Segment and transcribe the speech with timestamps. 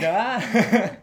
[0.00, 0.40] Ya.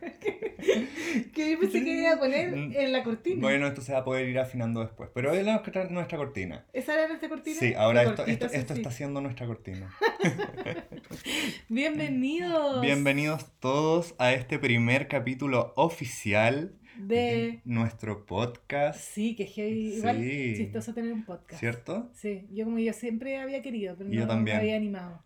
[1.34, 3.42] que yo pensé que iba a poner en la cortina.
[3.42, 5.10] Bueno, esto se va a poder ir afinando después.
[5.14, 6.66] Pero es nuestra, nuestra cortina.
[6.74, 7.58] ¿Esa era nuestra cortina?
[7.60, 8.80] Sí, ahora esto, cortito, esto, eso esto sí.
[8.82, 9.94] está siendo nuestra cortina.
[11.70, 12.82] Bienvenidos.
[12.82, 17.62] Bienvenidos todos a este primer capítulo oficial De...
[17.66, 19.00] nuestro podcast.
[19.00, 19.98] Sí, que es.
[20.00, 20.54] Igual Sí.
[20.58, 21.60] chistoso tener un podcast.
[21.60, 22.10] ¿Cierto?
[22.14, 24.58] Sí, yo como yo siempre había querido, pero Yo no también.
[24.58, 25.24] me había animado.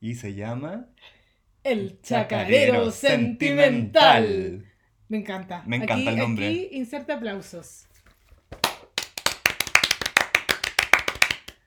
[0.00, 0.88] Y se llama
[1.66, 4.64] El chacarero sentimental.
[5.08, 5.64] Me encanta.
[5.66, 6.46] Me encanta Aquí- el nombre.
[6.46, 7.88] Aquí inserta aplausos.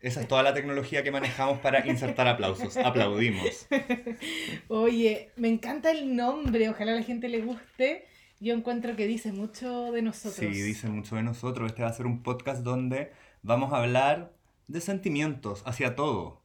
[0.02, 2.78] Esa es toda la tecnología que manejamos para insertar aplausos.
[2.78, 3.68] Aplaudimos.
[4.70, 8.06] Oye, me encanta el nombre, ojalá a la gente le guste.
[8.40, 10.36] Yo encuentro que dice mucho de nosotros.
[10.36, 11.72] Sí, dice mucho de nosotros.
[11.72, 13.12] Este va a ser un podcast donde
[13.42, 14.32] vamos a hablar
[14.68, 16.42] de sentimientos hacia todo.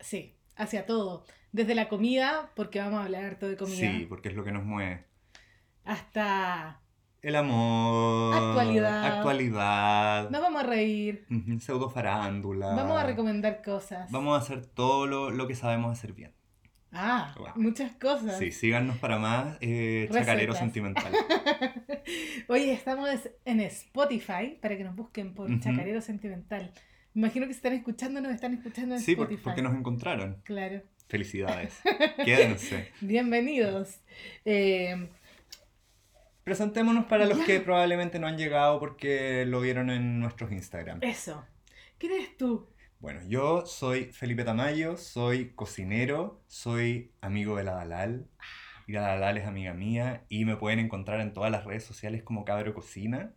[0.00, 1.24] Sí, hacia todo.
[1.52, 4.52] Desde la comida, porque vamos a hablar harto de comida, Sí, porque es lo que
[4.52, 5.04] nos mueve.
[5.84, 6.80] hasta
[7.22, 8.34] El amor.
[8.34, 9.04] Actualidad.
[9.18, 10.30] Actualidad.
[10.30, 11.26] nos vamos a reír,
[11.60, 12.68] Pseudo farándula.
[12.74, 14.10] vamos a recomendar cosas.
[14.10, 16.32] Vamos a hacer todo lo, lo que sabemos hacer bien.
[16.92, 17.48] Ah, Wow.
[17.56, 18.36] muchas cosas.
[18.38, 20.54] Sí, síganos para más eh, Chacarero.
[20.54, 21.12] Sentimental.
[22.48, 23.08] Oye, estamos
[23.44, 25.60] en Spotify para que nos busquen por Ujú.
[25.60, 26.72] Chacarero Sentimental.
[27.14, 29.40] Me imagino que están escuchando, nos están escuchando en Sí, Spotify.
[29.44, 30.40] porque nos encontraron.
[30.44, 30.82] Claro.
[31.10, 31.80] Felicidades.
[32.24, 32.92] Quédense.
[33.00, 33.98] Bienvenidos.
[34.44, 35.08] Eh,
[36.44, 37.44] Presentémonos para los Ya.
[37.44, 41.00] que probablemente no han llegado porque lo vieron en nuestros Instagram.
[41.02, 41.44] eso.
[41.98, 42.68] ¿Quién eres tú?
[43.00, 48.26] Bueno, yo soy Felipe Tamayo, soy cocinero, soy amigo de la Dalal.
[48.86, 52.22] Y la Dalal es amiga mía y me pueden encontrar en todas las redes sociales
[52.22, 53.32] como Cabro Cocina.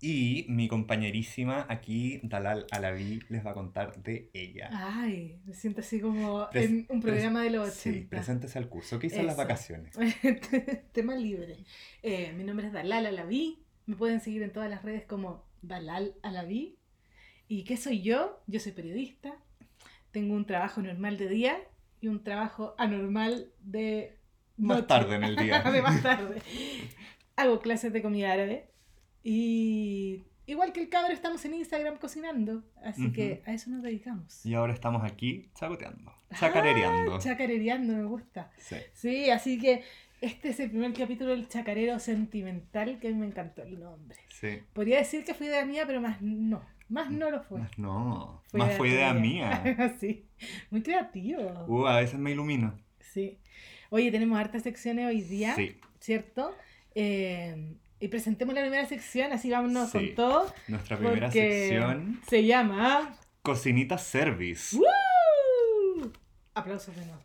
[0.00, 4.68] Y mi compañerísima aquí, Dalal Alaví, les va a contar de ella.
[4.72, 8.08] Ay, me siento así como Pres- en un programa de los Sí, 80.
[8.10, 8.98] preséntese al curso.
[8.98, 9.96] ¿Qué hizo en las vacaciones?
[10.92, 11.56] Tema libre.
[12.02, 13.62] Eh, mi nombre es Dalal Alaví.
[13.86, 16.76] Me pueden seguir en todas las redes como Dalal Alaví.
[17.48, 18.42] ¿Y qué soy yo?
[18.46, 19.34] Yo soy periodista.
[20.10, 21.56] Tengo un trabajo normal de día
[22.02, 24.14] y un trabajo anormal de
[24.58, 24.88] Más noche.
[24.88, 25.62] tarde en el día.
[25.72, 26.42] de más tarde.
[27.36, 28.68] Hago clases de comida árabe.
[29.28, 32.62] Y igual que el cabro, estamos en Instagram cocinando.
[32.84, 34.46] Así que a eso nos dedicamos.
[34.46, 37.16] Y ahora estamos aquí chacoteando, chacarereando.
[37.16, 38.52] Ah, chacarereando, me gusta.
[38.56, 38.76] Sí.
[38.92, 39.82] Sí, así que
[40.20, 44.16] este es el primer capítulo del chacarero sentimental que a mí me encantó el nombre.
[44.28, 44.60] Sí.
[44.72, 46.62] Podría decir que fue idea mía, pero más no.
[46.88, 47.58] Más no lo fue.
[47.58, 49.20] Más no, Fue más idea fue idea tuya.
[49.20, 49.94] mía.
[50.00, 50.24] sí,
[50.70, 51.64] muy creativo.
[51.66, 52.78] Uh, a veces me ilumino.
[53.00, 53.38] Sí.
[53.90, 56.54] Oye, tenemos hartas secciones hoy día, Sí, ¿cierto?
[56.94, 59.98] Eh, y presentemos la primera sección, así vámonos Sí.
[59.98, 60.54] con todo.
[60.68, 63.16] nuestra primera sección, Se llama...
[63.42, 64.76] Cocinita Service.
[64.76, 66.12] ¡Woo!
[66.54, 67.22] Aplausos de nuevo.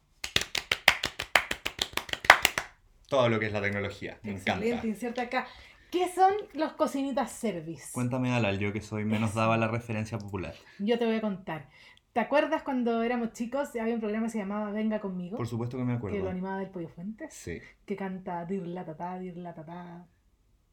[3.09, 4.87] Todo lo que es la tecnología, me Excelente, encanta.
[4.87, 5.47] inserta acá.
[5.91, 7.89] ¿Qué son los cocinitas service?
[7.91, 10.55] Cuéntame, Dalal, yo que soy menos daba la referencia popular.
[10.79, 11.67] Yo te voy a contar.
[12.13, 13.75] ¿Te acuerdas cuando éramos chicos?
[13.75, 16.29] Había un programa que se llamaba Venga conmigo, Por supuesto que me que lo acuerdo.
[16.29, 20.05] animaba del Pollo Fuentes, Sí, que canta dir la tatá, dir la tatá,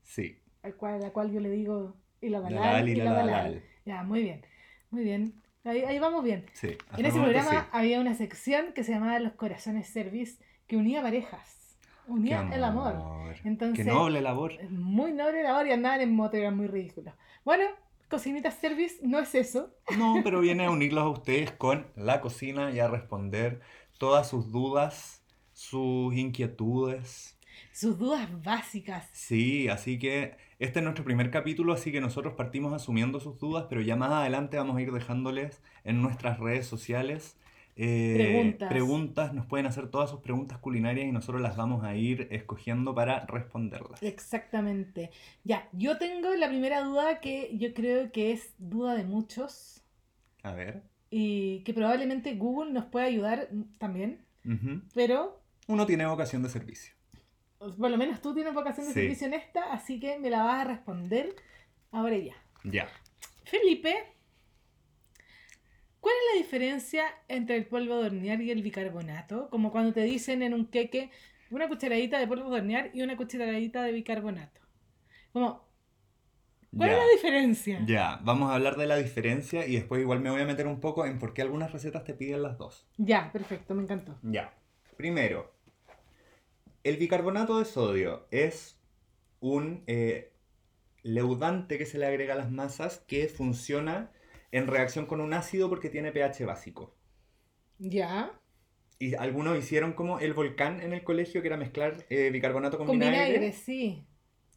[0.09, 0.39] sí.
[0.63, 3.13] al cual, la cual yo le digo y la Dalal y la.
[3.13, 3.63] Dalal.
[3.85, 4.45] Ya, muy bien,
[4.91, 5.35] muy bien.
[5.65, 6.47] Ahí, ahí vamos bien.
[6.55, 7.67] Sí, En ese programa sí.
[7.73, 11.77] había una sección que se llamaba Los Corazones Service, que unía parejas,
[12.07, 12.95] unía el amor.
[13.45, 14.53] Entonces, Qué noble labor.
[14.71, 17.15] Muy noble la hora y andaban en moto, eran muy ridículos.
[17.45, 17.65] Bueno,
[18.09, 19.75] Cocinitas Service no es eso.
[19.99, 23.61] No, pero viene a unirlos a ustedes con la cocina y a responder
[23.99, 27.38] todas sus dudas, sus inquietudes.
[27.79, 29.09] Sus dudas básicas.
[29.13, 33.67] Sí, así que este es nuestro primer capítulo, así que nosotros partimos asumiendo sus dudas,
[33.69, 37.37] pero ya más adelante vamos a ir dejándoles en nuestras redes sociales
[37.77, 38.69] eh, Preguntas.
[38.69, 42.97] preguntas, nos pueden hacer todas sus preguntas culinarias y nosotros las vamos a ir escogiendo
[42.97, 44.03] para responderlas.
[44.03, 45.13] Exactamente.
[45.45, 49.85] Ya, yo tengo la primera duda que yo creo que es duda de muchos
[50.43, 50.83] A ver.
[51.11, 54.25] y que probablemente Google nos puede ayudar también,
[54.95, 56.98] pero Uno tiene vocación de servicio.
[57.59, 59.01] Por lo menos tú tienes vocación de Sí.
[59.01, 61.35] servicio en esta, así que me la vas a responder
[61.91, 62.35] ahora ya.
[62.65, 62.89] Ya.
[63.45, 63.95] Felipe,
[66.01, 69.49] ¿cuál es la diferencia entre el polvo de hornear y el bicarbonato?
[69.51, 71.11] Como cuando te dicen en un queque
[71.51, 74.61] una cucharadita de polvo de hornear y una cucharadita de bicarbonato.
[75.33, 75.67] Como,
[76.77, 76.97] ¿cuál ya.
[76.97, 77.81] es la diferencia?
[77.87, 80.81] Ya, vamos a hablar de la diferencia y después igual me voy a meter un
[80.81, 82.87] poco en por qué algunas recetas te piden las dos.
[82.99, 84.19] Ya, perfecto, me encantó.
[84.23, 84.53] Ya.
[84.97, 85.55] Primero,
[86.89, 88.79] el bicarbonato de sodio es
[89.41, 90.33] un eh,
[91.03, 94.13] leudante que se le agrega a las masas que funciona
[94.53, 96.97] en reacción con un ácido porque tiene pH básico.
[97.81, 98.31] Ya,
[99.01, 102.89] y algunos hicieron como el volcán en el colegio, que era mezclar eh, bicarbonato con,
[102.89, 103.39] Con vinagre.
[103.39, 104.09] vinagre, sí.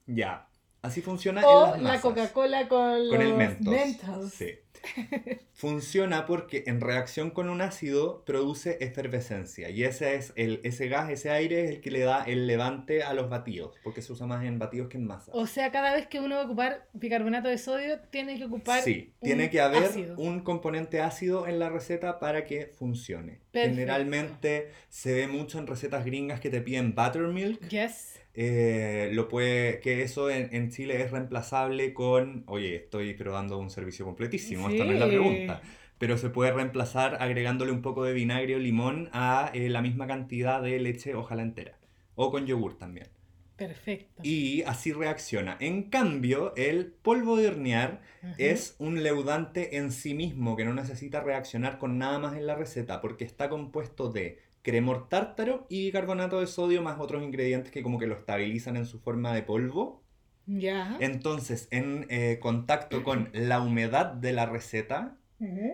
[0.08, 0.51] Ya.
[0.82, 2.02] Así funciona O en las la.
[2.02, 3.74] Coca-Cola con, Con el mentos.
[3.74, 4.34] Mentos.
[4.34, 4.48] Sí.
[5.54, 11.12] Funciona porque en reacción con un ácido produce efervescencia y ese es el ese gas,
[11.12, 14.26] ese aire es el que le da el levante a los batidos, porque se usa
[14.26, 15.32] más en batidos que en masa.
[15.36, 18.82] O sea, cada vez que uno va a ocupar bicarbonato de sodio, tiene que ocupar
[18.82, 20.16] Sí, un tiene que haber ácido.
[20.18, 23.40] un componente ácido en la receta para que funcione.
[23.52, 23.76] Perfecto.
[23.76, 27.68] Generalmente se ve mucho en recetas gringas que te piden buttermilk.
[27.70, 28.20] Yes.
[28.34, 33.58] Eh, lo puede, que eso en, en Chile es reemplazable con, oye, estoy pero dando
[33.58, 35.10] un servicio completísimo, esta no es la Sí.
[35.10, 35.62] pregunta,
[35.98, 40.08] pero se puede reemplazar agregándole un poco de vinagre o limón a eh, la misma
[40.08, 41.78] cantidad de leche, ojalá entera,
[42.16, 43.10] o con yogur también.
[43.56, 44.24] Perfecto.
[44.24, 45.58] Y así reacciona.
[45.60, 48.02] En cambio, el polvo de hornear
[48.38, 52.56] es un leudante en sí mismo que no necesita reaccionar con nada más en la
[52.56, 57.84] receta porque está compuesto de cremor tártaro y bicarbonato de sodio más otros ingredientes que
[57.84, 60.04] como que lo estabilizan en su forma de polvo.
[60.46, 60.98] Ya.
[61.00, 65.18] Entonces, en eh, contacto con la humedad de la receta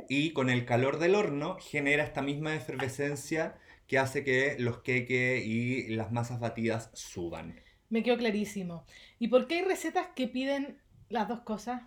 [0.07, 5.45] y con el calor del horno, genera esta misma efervescencia que hace que los queques
[5.45, 7.59] y las masas batidas suban.
[7.89, 8.85] Me quedó clarísimo.
[9.19, 10.77] ¿Y por qué hay recetas que piden
[11.09, 11.81] las dos cosas?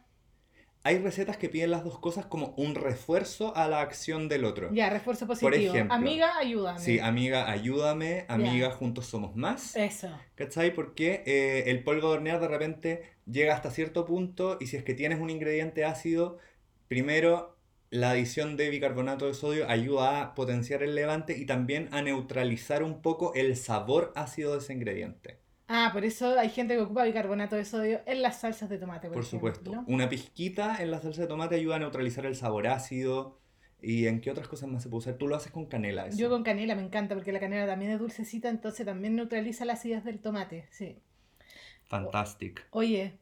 [0.83, 4.71] Hay recetas que piden las dos cosas como un refuerzo a la acción del otro.
[4.73, 5.75] Ya, refuerzo positivo.
[5.75, 6.81] ejemplo, Amiga, ayúdame.
[6.81, 9.77] Sí, amiga, ayúdame, amiga, juntos somos más.
[9.77, 10.09] Eso.
[10.37, 10.75] ¿Cachai?
[10.75, 14.85] Porque eh, el polvo de hornear de repente llega hasta cierto punto y si es
[14.85, 16.39] que tienes un ingrediente ácido,
[16.89, 17.59] primero
[17.91, 22.83] la adición de bicarbonato de sodio ayuda a potenciar el levante y también a neutralizar
[22.83, 25.41] un poco el sabor ácido de ese ingrediente.
[25.73, 29.07] Ah, por eso hay gente que ocupa bicarbonato de sodio en las salsas de tomate,
[29.07, 29.53] por, Por ejemplo.
[29.55, 29.85] supuesto.
[29.87, 33.39] Una pizquita en la salsa de tomate ayuda a neutralizar el sabor ácido.
[33.81, 35.15] ¿Y en qué otras cosas más se puede usar?
[35.15, 36.19] Tú lo haces con canela, eso.
[36.19, 39.75] Yo con canela me encanta porque la canela también es dulcecita, entonces también neutraliza la
[39.75, 40.67] acidez del tomate.
[40.73, 40.99] Sí.
[41.85, 42.67] Fantastic.
[42.71, 43.19] Oye,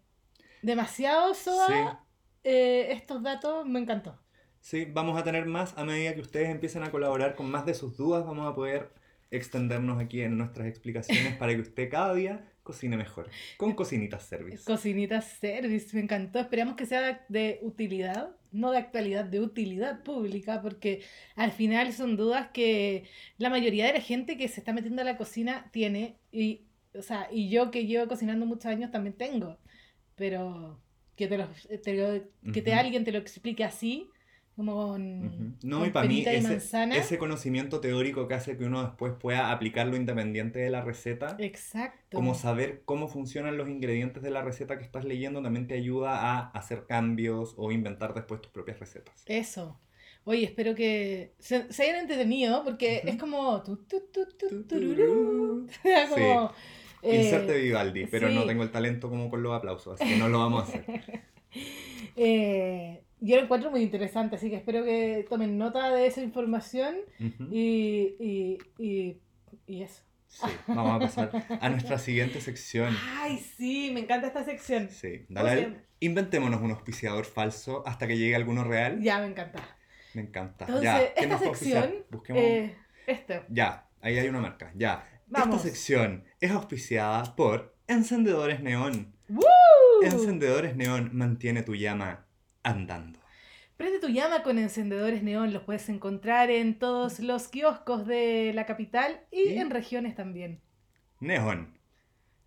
[0.62, 1.66] demasiado soda.
[1.68, 2.08] Sí.
[2.44, 4.18] eh, estos datos me encantó.
[4.60, 7.74] Sí, vamos a tener más a medida que ustedes empiecen a colaborar con más de
[7.74, 8.24] sus dudas.
[8.24, 8.90] Vamos a poder
[9.30, 13.30] extendernos aquí en nuestras explicaciones para que usted cada día cocine mejor.
[13.56, 14.64] Con cocinitas service.
[14.64, 16.38] Cocinita Service, me encantó.
[16.38, 21.02] Esperamos que sea de utilidad, no de actualidad, de utilidad pública, porque
[21.34, 23.04] al final son dudas que
[23.38, 26.16] la mayoría de la gente que se está metiendo a la cocina tiene.
[26.30, 29.56] Y, o sea, y yo que llevo cocinando muchos años también tengo.
[30.14, 30.78] Pero
[31.16, 31.48] que, te lo,
[31.82, 32.80] te lo- que te, Ujú.
[32.80, 34.10] alguien te lo explique así,
[34.58, 35.56] como con.
[35.62, 39.52] No, con y para mí ese, ese conocimiento teórico que hace que uno después pueda
[39.52, 42.16] aplicarlo independiente de la receta, Exacto.
[42.16, 46.16] como saber cómo funcionan los ingredientes de la receta que estás leyendo, también te ayuda
[46.16, 49.22] a hacer cambios o inventar después tus propias recetas.
[49.26, 49.78] Eso.
[50.24, 53.62] Oye, espero que se, se hayan entretenido porque es como...
[53.62, 54.22] tu, tu, tu,
[55.84, 60.28] eh, Inserte Vivaldi, pero no tengo el talento como con los aplausos, así que no
[60.28, 61.22] lo vamos a hacer.
[62.16, 66.96] eh, yo lo encuentro muy interesante, así que espero que tomen nota de esa información
[67.20, 67.48] Ujú.
[67.52, 69.20] y, y, y,
[69.66, 70.02] y eso.
[70.30, 72.94] Sí, vamos a pasar a nuestra siguiente sección.
[73.16, 74.90] Ay, sí, me encanta esta sección.
[74.90, 75.76] Sí, ¿Cómo se Dalal, llama?
[76.00, 79.00] inventémonos un auspiciador falso hasta que llegue alguno real.
[79.00, 79.62] Ya, me encanta.
[80.12, 80.66] Me encanta.
[80.66, 82.42] Entonces, ya, ¿qué esta sección, Busquemos.
[82.42, 82.76] eh,
[83.06, 83.34] esto.
[83.48, 84.70] Ya, ahí hay una marca.
[84.74, 85.02] Ya.
[85.28, 85.56] Vamos.
[85.56, 89.14] Esta sección es auspiciada por Encendedores Neón.
[89.28, 89.42] ¡Woo!
[90.02, 92.26] Encendedores Neón mantiene tu llama
[92.68, 93.18] andando.
[93.76, 98.66] Prende tu llama con encendedores neón, los puedes encontrar en todos los kioscos de la
[98.66, 99.58] capital y, ¿Y?
[99.58, 100.60] en regiones también.
[101.20, 101.78] Neón,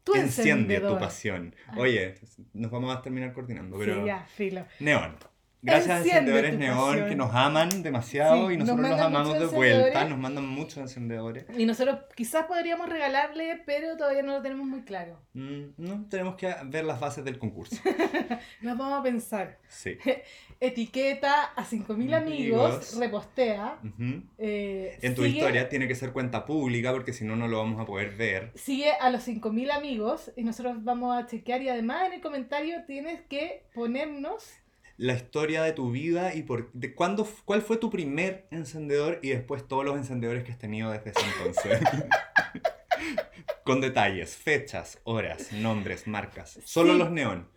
[0.04, 1.56] Tu enciende tu pasión.
[1.68, 1.76] Ah.
[1.78, 2.16] Oye,
[2.54, 4.66] nos vamos a terminar coordinando, pero Sí, ya, filo.
[4.80, 5.16] Neón.
[5.64, 9.00] Gracias a Enciende Encendedores tu Neón que nos aman demasiado Sí, y nos nosotros los
[9.00, 9.76] mandan amamos de vuelta.
[9.78, 10.10] encendedores.
[10.10, 11.46] Nos mandan muchos encendedores.
[11.58, 15.20] Y nosotros quizás podríamos regalarle, pero todavía no lo tenemos muy claro.
[15.34, 17.76] Mm, no, tenemos que ver las bases del concurso.
[18.62, 19.60] Nos vamos a pensar.
[19.68, 19.98] Sí.
[20.60, 22.98] Etiqueta a 5.000 amigos, Amigos.
[23.00, 23.80] repostea.
[23.84, 24.24] Ujú.
[24.38, 27.58] eh, En tu sigue- historia tiene que ser cuenta pública porque si no, no lo
[27.58, 28.52] vamos a poder ver.
[28.56, 32.84] Sigue a los 5.000 amigos y nosotros vamos a chequear y además en el comentario
[32.86, 34.44] tienes que ponernos
[35.02, 39.30] La historia de tu vida y por, de cuándo, cuál fue tu primer encendedor y
[39.30, 41.80] después todos los encendedores que has tenido desde ese entonces.
[43.64, 46.60] Con detalles, fechas, horas, nombres, marcas.
[46.66, 47.00] Solo Sí.
[47.00, 47.48] los neón.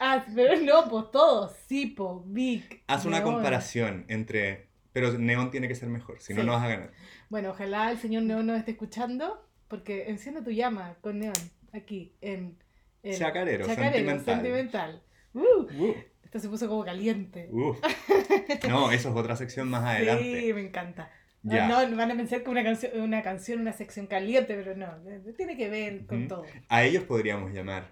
[0.00, 1.52] Ah, pero no, pues todos.
[1.68, 2.82] Sipo, Vic.
[2.86, 3.32] Haz una Neón.
[3.34, 4.68] comparación entre...
[4.92, 6.46] Pero neón tiene que ser mejor, si no, Sí.
[6.46, 6.92] no vas a ganar.
[7.30, 11.32] Bueno, ojalá el señor Neón nos esté escuchando, porque enciende tu llama con Neón
[11.72, 12.58] aquí en.
[13.02, 14.34] en Chacarero, Chacarero, sentimental.
[14.34, 15.02] sentimental.
[15.32, 15.40] Uh,
[15.84, 15.94] Uh,
[16.34, 17.48] esto se puso como caliente.
[17.52, 17.76] uh.
[18.68, 20.40] No, eso es otra sección más adelante.
[20.40, 21.10] Sí, me encanta.
[21.42, 21.68] Ya.
[21.68, 24.88] No, van a pensar que una canción, una canción, una sección caliente, pero no,
[25.36, 26.44] tiene que ver con todo.
[26.68, 27.86] A ellos podríamos llamar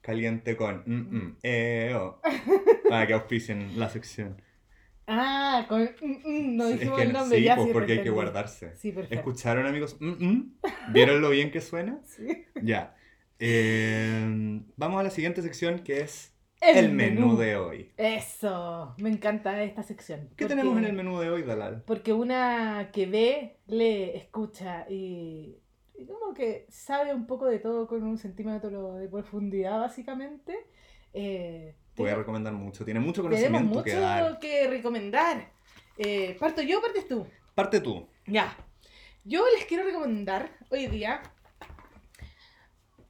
[0.00, 2.20] caliente con mm, mm, eh, oh,
[2.88, 4.42] para que auspicien la sección.
[5.06, 7.72] Ah, con, mm, mm, no dijimos es que el no- nombre, sí, ya pues sí,
[7.72, 8.74] porque hay que guardarse.
[8.74, 9.14] Sí, perfecto.
[9.14, 9.96] ¿Escucharon, amigos?
[10.00, 10.54] Mm, mm.
[10.92, 12.00] ¿Vieron lo bien que suena?
[12.06, 12.46] Sí.
[12.60, 12.96] Ya.
[13.38, 16.31] Eh, vamos a la siguiente sección que es
[16.62, 17.36] el, menú.
[17.36, 17.92] de hoy.
[17.96, 20.20] Eso, me encanta esta sección.
[20.36, 21.82] ¿Qué porque- tenemos en el menú de hoy, Dalal?
[21.86, 25.58] Porque una que ve, lee, escucha y,
[25.94, 30.66] y como que sabe un poco de todo con un centímetro de profundidad, básicamente.
[31.12, 32.84] Eh, Voy a recomendar mucho.
[32.84, 34.38] Tiene mucho tenemos conocimiento mucho que dar.
[34.38, 35.50] que recomendar.
[35.98, 37.26] Eh, ¿Parto yo o partes tú?
[37.54, 38.08] Parte tú.
[38.26, 38.56] Ya.
[39.24, 41.20] Yo les quiero recomendar hoy día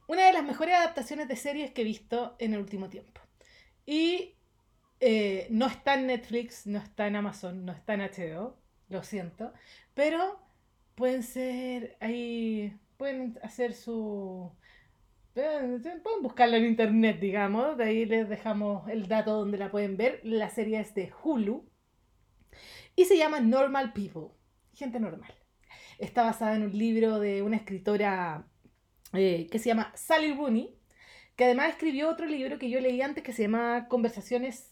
[0.07, 3.12] una de las mejores adaptaciones de series que he visto en el último tiempo.
[3.85, 4.35] Y
[4.99, 8.57] eh, no está en Netflix, no está en Amazon, no está en HBO,
[8.89, 9.53] lo siento,
[9.93, 10.39] pero
[10.95, 14.51] pueden ser ahí, pueden hacer su...
[15.33, 15.81] Pueden
[16.21, 20.21] buscarla en internet, digamos, de ahí les dejamos el dato donde la pueden ver.
[20.23, 21.65] La serie es de Hulu
[22.95, 24.29] y se llama Normal People,
[24.73, 25.33] gente normal.
[25.97, 28.45] Está basada en un libro de una escritora
[29.13, 30.75] eh, que se llama Sally Rooney,
[31.35, 34.71] que además escribió otro libro que yo leí antes que se llama Conversaciones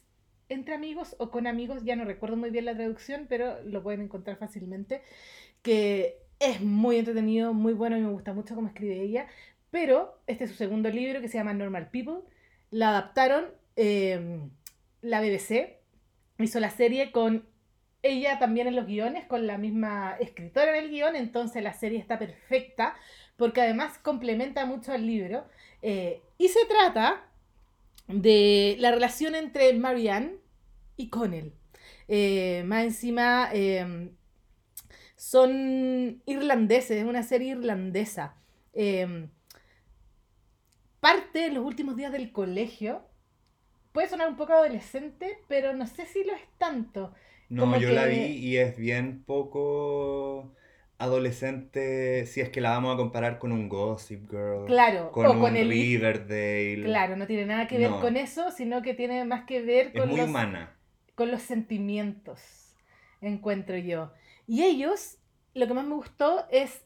[0.49, 4.01] entre amigos o con amigos, ya no recuerdo muy bien la traducción, pero lo pueden
[4.01, 5.01] encontrar fácilmente,
[5.61, 9.27] que es muy entretenido, muy bueno y me gusta mucho cómo escribe ella,
[9.69, 12.27] pero este es su segundo libro que se llama Normal People,
[12.69, 13.45] la adaptaron
[13.77, 14.41] eh,
[15.01, 15.77] la BBC,
[16.39, 17.45] hizo la serie con
[18.03, 21.99] ella también en los guiones, con la misma escritora en el guion, entonces la serie
[21.99, 22.95] está perfecta,
[23.37, 25.45] porque además complementa mucho al libro.
[25.81, 27.23] Eh, y se trata
[28.07, 30.37] de la relación entre Marianne
[30.97, 31.53] y Connell.
[32.07, 34.11] Eh, más encima eh,
[35.15, 38.35] son irlandeses, es una serie irlandesa.
[38.73, 39.27] Eh,
[40.99, 43.03] parte en los últimos días del colegio.
[43.91, 47.13] Puede sonar un poco adolescente, pero no sé si lo es tanto.
[47.49, 50.53] No, Como yo la vi y es bien poco
[51.01, 55.33] adolescente si es que la vamos a comparar con un Gossip Girl, Claro, con o
[55.45, 55.69] un el...
[55.69, 56.83] Riverdale.
[56.83, 57.99] Claro, no tiene nada que ver No.
[57.99, 60.75] con eso, sino que tiene más que ver Es con muy los, humana.
[61.15, 62.75] con los sentimientos,
[63.21, 64.11] encuentro yo.
[64.47, 65.17] Y ellos,
[65.53, 66.83] lo que más me gustó es,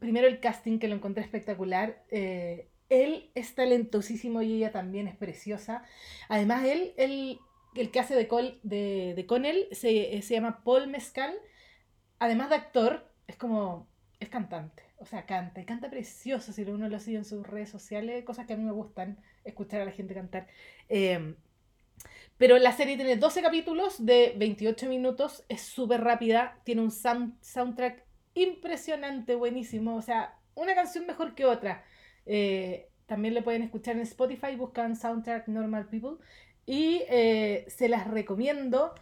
[0.00, 2.04] primero el casting, que lo encontré espectacular.
[2.10, 5.84] eh, él es talentosísimo y ella también es preciosa.
[6.28, 7.40] Además, él, él
[7.74, 11.34] el que hace de, Col, de, de Connell, se, se llama Paul Mescal.
[12.18, 13.86] Además de actor, es como,
[14.20, 14.82] es cantante.
[14.98, 18.46] O sea, canta, y canta precioso si uno lo sigue en sus redes sociales, cosas
[18.46, 20.46] que a mí me gustan, escuchar a la gente cantar.
[20.88, 21.34] Eh,
[22.38, 27.34] pero la serie tiene 12 capítulos de 28 minutos, es súper rápida, tiene un sound-
[27.40, 28.04] soundtrack
[28.34, 31.84] impresionante, buenísimo, o sea, una canción mejor que otra.
[32.26, 36.18] Eh, también lo pueden escuchar en Spotify, buscan soundtrack Normal People
[36.66, 38.94] y eh, se las recomiendo.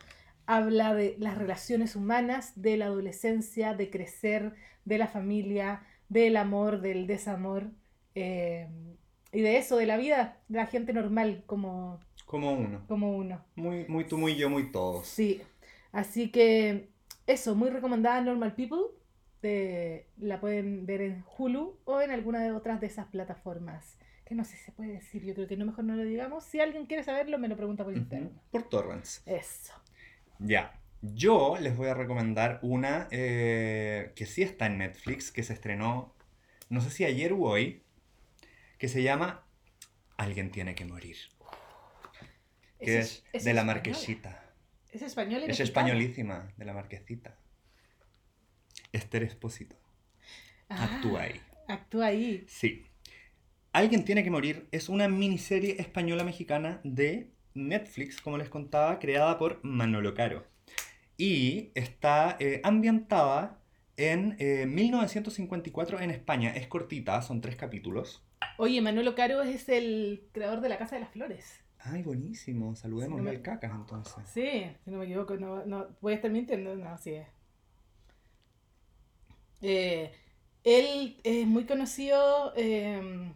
[0.46, 6.80] Habla de las relaciones humanas, de la adolescencia, de crecer, de la familia, del amor,
[6.80, 7.70] del desamor
[8.14, 8.68] eh,
[9.32, 12.82] y de eso, de la vida, de la gente normal como, Como uno.
[12.86, 13.42] como uno.
[13.56, 15.06] Muy, muy tú, muy yo, muy todos.
[15.08, 15.40] Sí,
[15.92, 16.90] así que
[17.26, 18.78] eso, muy recomendada Normal People.
[19.42, 23.98] eh, la pueden ver en Hulu o en alguna de otras de esas plataformas.
[24.24, 26.44] Que no sé si se puede decir, yo creo que no mejor no lo digamos.
[26.44, 28.30] Si alguien quiere saberlo, me lo pregunta por interno.
[28.50, 29.22] Por torrents.
[29.26, 29.72] Eso.
[30.38, 30.80] Ya.
[31.02, 36.14] Yo les voy a recomendar una eh, que sí está en Netflix, que se estrenó,
[36.70, 37.82] no sé si ayer o hoy,
[38.78, 39.44] que se llama
[40.16, 41.16] Alguien tiene que morir.
[42.80, 44.44] Que es, de la marquesita.
[44.92, 47.36] Es español y Es españolísima, de la marquesita.
[48.92, 49.76] Esther Espósito.
[50.68, 51.40] Ah, Actúa ahí.
[51.68, 52.44] Actúa ahí.
[52.48, 52.86] Sí.
[53.72, 59.60] Alguien tiene que morir es una miniserie española-mexicana de Netflix, como les contaba, creada por
[59.64, 60.44] Manolo Caro.
[61.16, 63.58] Y está eh, ambientada
[63.96, 66.50] en eh, 1954 en España.
[66.50, 68.22] Es cortita, son tres capítulos.
[68.58, 71.62] Oye, Manolo Caro es el creador de La Casa de las Flores.
[71.78, 72.74] Ay, buenísimo.
[72.76, 74.14] Saludemos Sí, no me- al cacas entonces.
[74.32, 77.26] Sí, si no me equivoco, no, no voy a estar mintiendo, no, así es.
[79.62, 80.12] Eh,
[80.64, 83.32] él es muy conocido eh,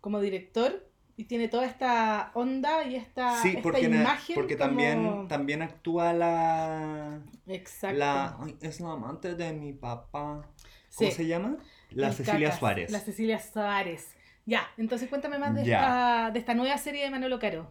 [0.00, 0.89] como director
[1.20, 5.60] y tiene toda esta onda y esta, Sí, esta porque, imagen porque como- también, también
[5.60, 7.98] actúa la, Exacto.
[7.98, 8.38] la...
[8.40, 10.48] ay, es la amante de mi papá.
[10.88, 11.56] Sí, ¿Cómo se llama?
[11.90, 12.90] La el Cecilia Cacas, Suárez.
[12.90, 14.14] La Cecilia Suárez.
[14.46, 17.70] Ya, entonces cuéntame más de esta, de esta nueva serie de Manolo Caro.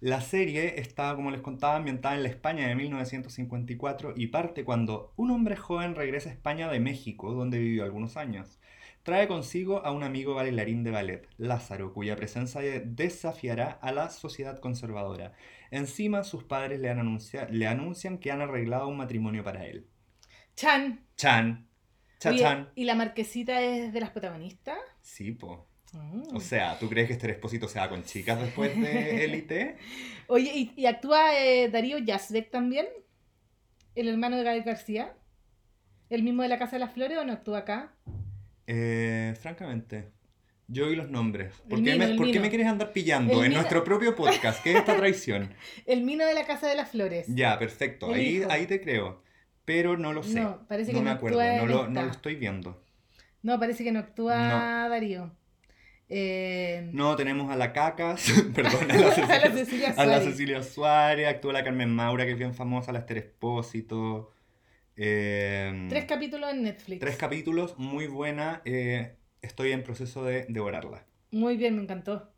[0.00, 5.12] La serie está, como les contaba, ambientada en la España de 1954 y parte cuando
[5.16, 8.58] un hombre joven regresa a España de México, donde vivió algunos años.
[9.04, 14.58] Trae consigo a un amigo bailarín de ballet, Lázaro, cuya presencia desafiará a la sociedad
[14.58, 15.34] conservadora.
[15.70, 19.86] Encima, sus padres le, han anuncia- le anuncian que han arreglado un matrimonio para él.
[20.56, 21.04] Chan.
[21.16, 21.68] Chan.
[22.18, 22.70] Cha chan.
[22.74, 24.78] ¿Y la marquesita es de las protagonistas?
[25.02, 25.68] Sí, po.
[25.92, 26.34] Mm.
[26.34, 29.76] O sea, ¿tú crees que este Espósito se va con chicas después de Élite?
[30.28, 32.86] Oye, ¿y, y actúa eh, Darío Yazbek también?
[33.94, 35.14] ¿El hermano de Gael García?
[36.08, 37.92] ¿El mismo de la Casa de las Flores o no actúa acá?
[38.66, 40.10] Eh, francamente,
[40.68, 41.52] yo oí los nombres.
[41.68, 43.54] ¿Por, qué, Mino, me, por qué me quieres andar pillando El en Mino.
[43.56, 44.62] nuestro propio podcast?
[44.62, 45.54] ¿Qué es esta traición?
[45.86, 47.26] El Mino de la Casa de las Flores.
[47.28, 48.08] Ya, perfecto.
[48.08, 48.50] El Ahí, hijo.
[48.50, 49.22] ahí te creo.
[49.64, 50.40] Pero no lo sé.
[50.40, 51.38] No, parece no que me no acuerdo.
[51.58, 52.82] No lo, no lo estoy viendo.
[53.42, 54.36] No, parece que no actúa
[54.84, 54.88] No.
[54.90, 55.32] Darío.
[56.08, 58.96] Eh, No, tenemos a la Cacas, perdón, a
[59.38, 60.20] la Cecilia, a la.
[60.20, 64.30] Cecilia Suárez, actúa la Carmen Maura, que es bien famosa, la Esther Espósito.
[64.96, 67.00] Eh, Tres capítulos en Netflix.
[67.00, 68.62] tres capítulos, muy buena.
[68.64, 71.06] eh, estoy en proceso de devorarla.
[71.30, 72.30] Muy bien, me encantó.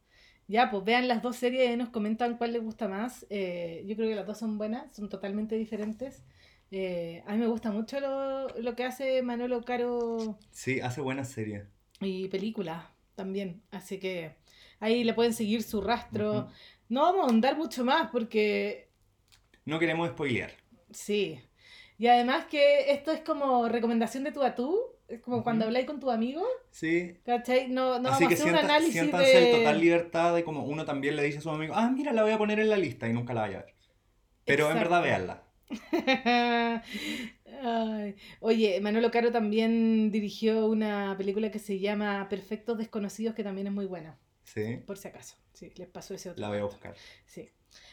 [0.49, 3.27] Ya, pues vean las dos series y nos comentan cuál les gusta más.
[3.31, 6.25] Eh, yo creo que las dos son buenas, son totalmente diferentes.
[6.71, 11.29] Eh, a mí me gusta mucho lo, lo que hace Manolo Caro Sí, hace buenas
[11.31, 11.65] series.
[12.01, 12.85] y películas
[13.15, 13.63] también.
[13.71, 14.37] Así que
[14.81, 16.49] ahí le pueden seguir su rastro.
[16.89, 18.89] No vamos a ahondar mucho más porque
[19.65, 20.53] No queremos spoilear.
[20.91, 21.41] sí.
[21.99, 24.81] Y además que esto es como recomendación de tú a tú.
[25.09, 26.45] Es como cuando habláis con tu amigo.
[26.71, 27.17] Sí.
[27.25, 27.69] ¿Cachai?
[27.69, 29.51] No, no Así vamos que a hacer un análisis siéntanse de...
[29.53, 32.23] en total libertad de como uno también le dice a su amigo, ah, mira, la
[32.23, 33.75] voy a poner en la lista y nunca la vaya a ver.
[34.45, 35.07] Pero en verdad Exacto.
[35.07, 35.43] véanla.
[37.63, 38.17] Ay.
[38.41, 43.73] Oye, Manolo Caro también dirigió una película que se llama Perfectos Desconocidos, que también es
[43.73, 45.37] muy buena, Sí, por si acaso.
[45.53, 46.41] Sí, les pasó ese otro.
[46.41, 46.95] la voy a buscar.
[47.27, 47.49] Sí.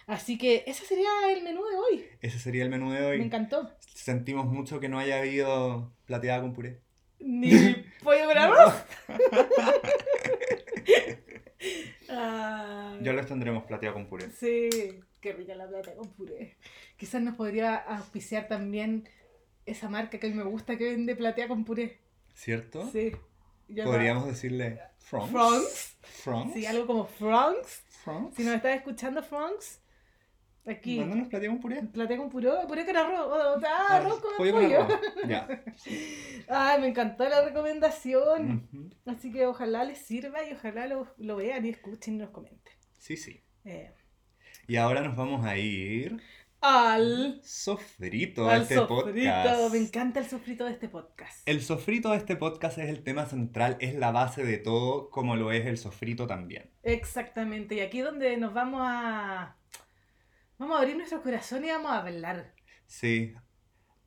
[0.08, 2.06] Así que ese sería el menú de hoy.
[2.22, 3.22] Ese sería el menú de Me hoy.
[3.22, 3.72] encantó.
[3.94, 6.82] Sentimos mucho que no haya habido plateada con puré.
[7.20, 7.52] Ni
[8.04, 8.74] pollo con arroz.
[13.02, 14.30] Ya les tendremos plateada con puré.
[14.32, 14.70] Sí,
[15.20, 16.58] qué rica la plata con puré.
[16.98, 19.10] Quizás nos podría auspiciar también
[19.66, 22.00] esa marca que a mí me gusta que vende platea con puré.
[22.34, 22.90] ¿Cierto?
[22.92, 23.12] Sí.
[23.84, 25.32] Podríamos decirle Fronks.
[25.32, 25.98] Fronks.
[26.02, 26.54] Fronks.
[26.54, 27.84] Sí, algo como Fronks.
[28.36, 29.82] Si nos estás escuchando, Fronks,
[30.66, 31.00] aquí.
[31.00, 31.84] Mándanos plateada con puré.
[31.84, 33.20] Platea con puré, puré con arroz.
[33.20, 34.82] o- Ah, arroz con Pollo pollo.
[34.84, 35.00] arroz.
[35.28, 35.48] Ya.
[36.50, 38.68] Ay, me encantó la recomendación.
[39.06, 42.74] Así que ojalá les sirva y ojalá lo, lo vean y escuchen y nos comenten.
[42.98, 43.42] Sí, sí.
[43.66, 43.92] Eh,
[44.68, 46.22] Y ahora nos vamos a ir
[46.66, 49.04] al sofrito al a este sofrito.
[49.04, 49.74] podcast.
[49.74, 51.46] Me encanta el sofrito de este podcast.
[51.46, 55.36] El sofrito de este podcast es el tema central, es la base de todo, como
[55.36, 56.72] lo es el sofrito también.
[56.84, 57.76] Exactamente.
[57.76, 59.58] Y aquí es donde nos vamos a.
[60.58, 62.54] Vamos a abrir nuestro corazón y vamos a hablar.
[62.86, 63.34] Sí,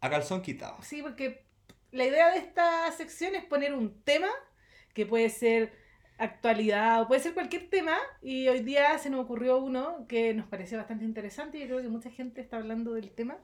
[0.00, 0.78] a calzón quitado.
[0.82, 1.44] Sí, porque
[1.90, 4.28] la idea de esta sección es poner un tema
[4.94, 5.74] que puede ser
[6.18, 7.96] actualidad o puede ser cualquier tema.
[8.22, 11.82] Y hoy día se nos ocurrió uno que nos pareció bastante interesante y yo creo
[11.82, 13.36] que mucha gente está hablando del tema.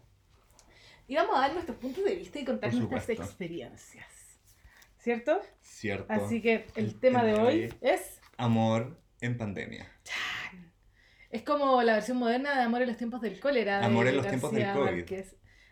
[1.09, 4.07] Y vamos a dar nuestros puntos de vista y contar nuestras experiencias.
[4.99, 5.41] ¿Cierto?
[5.61, 6.13] Cierto.
[6.13, 9.89] Así que el, El tema de tema de hoy es Amor en pandemia.
[10.05, 10.73] Chan.
[11.31, 13.85] Es como la versión moderna de Amor en los tiempos del cólera.
[13.85, 15.25] Amor en los tiempos del COVID.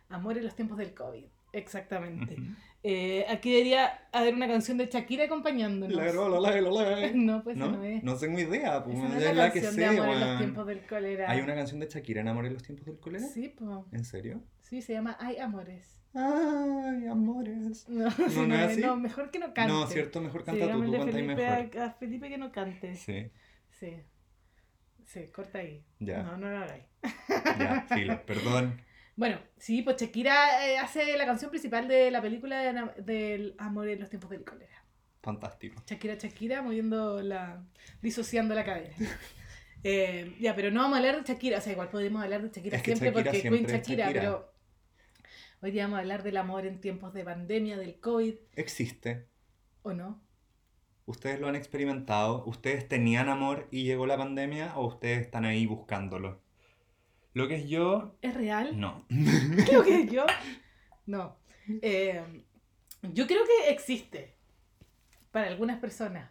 [0.09, 1.27] Amor en los tiempos del COVID.
[1.53, 2.35] Exactamente.
[2.35, 2.55] Ujú.
[2.83, 5.95] Eh, aquí debería haber una canción de Shakira acompañándonos.
[5.95, 7.11] La, la, la, la.
[7.13, 7.73] No, pues ¿No?
[7.73, 8.03] no es.
[8.03, 8.83] No tengo idea.
[8.83, 11.31] Pues, es es la, que sé, de Amor en los tiempos del cólera.
[11.31, 13.27] ¿Hay una canción de Shakira en Amor en los tiempos del cólera?
[13.27, 13.87] Sí, po.
[13.93, 14.43] ¿En serio?
[14.63, 16.01] Sí, se llama Ay Amores.
[16.15, 17.87] Ay, amores.
[17.89, 19.73] No, sí, ¿No, no es no, mejor que no cante.
[19.73, 21.79] No, cierto, mejor Sí, canta tú, digámosle tú cantas Felipe mejor.
[21.79, 22.95] A, a Felipe que no cante.
[22.97, 23.31] Sí,
[23.79, 23.97] Sí.
[25.05, 25.85] Sí, corta ahí.
[25.99, 26.23] Ya.
[26.23, 26.85] No, no lo hagáis.
[27.59, 28.81] ya, filo, perdón.
[29.17, 33.89] Bueno, sí, pues Shakira eh, hace la canción principal de la película de del Amor
[33.89, 34.85] en los tiempos del cólera.
[35.23, 35.83] Fantástico.
[35.87, 37.63] Shakira, Shakira, moviendo la.
[38.03, 38.95] disociando la cadera.
[39.83, 42.51] Eh, ya, pero no vamos a hablar de Shakira, o sea, igual podemos hablar de
[42.51, 44.21] Shakira Es que siempre Shakira porque siempre Queen es Shakira, Shakira.
[44.21, 44.53] pero
[45.63, 49.27] hoy día vamos a hablar del amor en tiempos de pandemia, del COVID, Existe.
[49.81, 50.21] ¿o no?
[51.07, 52.45] ¿Ustedes lo han experimentado?
[52.45, 56.43] ¿Ustedes tenían amor y llegó la pandemia o ustedes están ahí buscándolo?
[57.33, 58.79] Lo que es yo, ¿Es real?
[58.79, 59.07] no.
[59.67, 60.27] Creo que yo.
[61.07, 61.37] No.
[61.83, 62.23] Eh,
[63.03, 64.35] yo creo que existe.
[65.31, 66.31] Para algunas personas.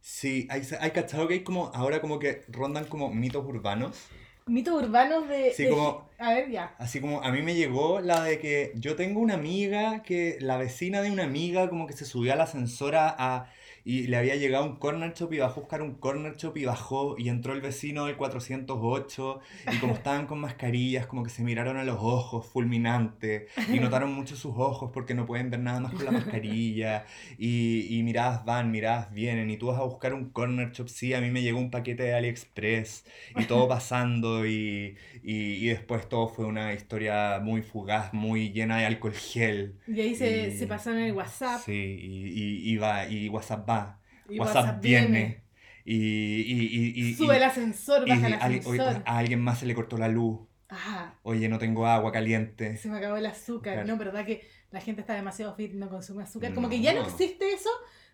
[0.00, 4.06] Sí, hay, hay cachado que hay como, ahora como que rondan como mitos urbanos.
[4.46, 5.52] Mitos urbanos de.
[5.52, 6.74] Sí, de- como A ver, ya.
[6.78, 10.56] Así como a mí me llegó la de que yo tengo una amiga que la
[10.56, 13.52] vecina de una amiga como que se subió al ascensor a, a-
[13.84, 16.64] y le había llegado un corner shop y bajó a buscar un corner shop y
[16.64, 19.40] bajó y entró el vecino del 408
[19.72, 24.12] y como estaban con mascarillas como que se miraron a los ojos fulminante y notaron
[24.12, 27.04] mucho sus ojos porque no pueden ver nada más con la mascarilla
[27.38, 31.14] y, y miradas van, miradas vienen y tú vas a buscar un corner shop, sí,
[31.14, 33.04] a mí me llegó un paquete de AliExpress
[33.36, 38.78] y todo pasando y, y, y después todo fue una historia muy fugaz, muy llena
[38.78, 39.74] de alcohol gel.
[39.86, 41.60] Y ahí se, se pasaron el WhatsApp.
[41.64, 45.42] Sí, y, y, y va, y WhatsApp va, y WhatsApp, viene.
[45.84, 49.02] Y, y, y, y- Sube el ascensor, baja el al- oye, ascensor.
[49.06, 50.40] a alguien más se le cortó la luz.
[50.68, 52.76] Ajá, Oye, no tengo agua caliente.
[52.76, 53.72] se me acabó el azúcar.
[53.74, 53.88] Claro.
[53.88, 56.54] No, ¿verdad que la gente está demasiado fit, no consume azúcar?
[56.54, 57.08] Como que ya no No.
[57.08, 57.70] existe eso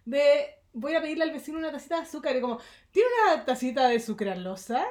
[0.06, 0.46] de
[0.78, 2.36] voy a pedirle al vecino una tacita de azúcar.
[2.36, 2.58] Y como,
[2.90, 4.84] ¿tiene una tacita de sucralosa?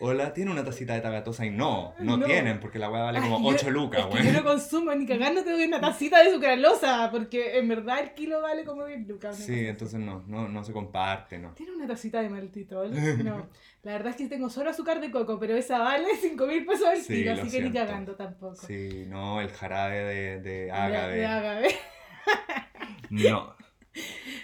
[0.00, 1.44] Hola, ¿tiene una tacita de tagatosa?
[1.44, 2.24] Y no, no, No.
[2.26, 4.24] tienen, porque la weá vale Ay, como yo- 8 lucas, weón.
[4.24, 8.14] yo no consumo ni cagando te doy una tacita de sucralosa, porque en verdad el
[8.14, 9.36] kilo vale como 10 lucas.
[9.36, 11.52] Sí, entonces no, no, no se comparte, ¿no?
[11.52, 12.90] ¿Tiene una tacita de maltitol?
[13.22, 13.48] No.
[13.82, 16.86] La verdad es que tengo solo azúcar de coco, pero esa vale 5 mil pesos
[16.88, 18.56] al Sí, kilo, lo así que ni cagando tampoco.
[18.56, 21.16] Sí, no, el jarabe de, de De- ágave.
[21.16, 21.76] de agave.
[23.10, 23.54] No.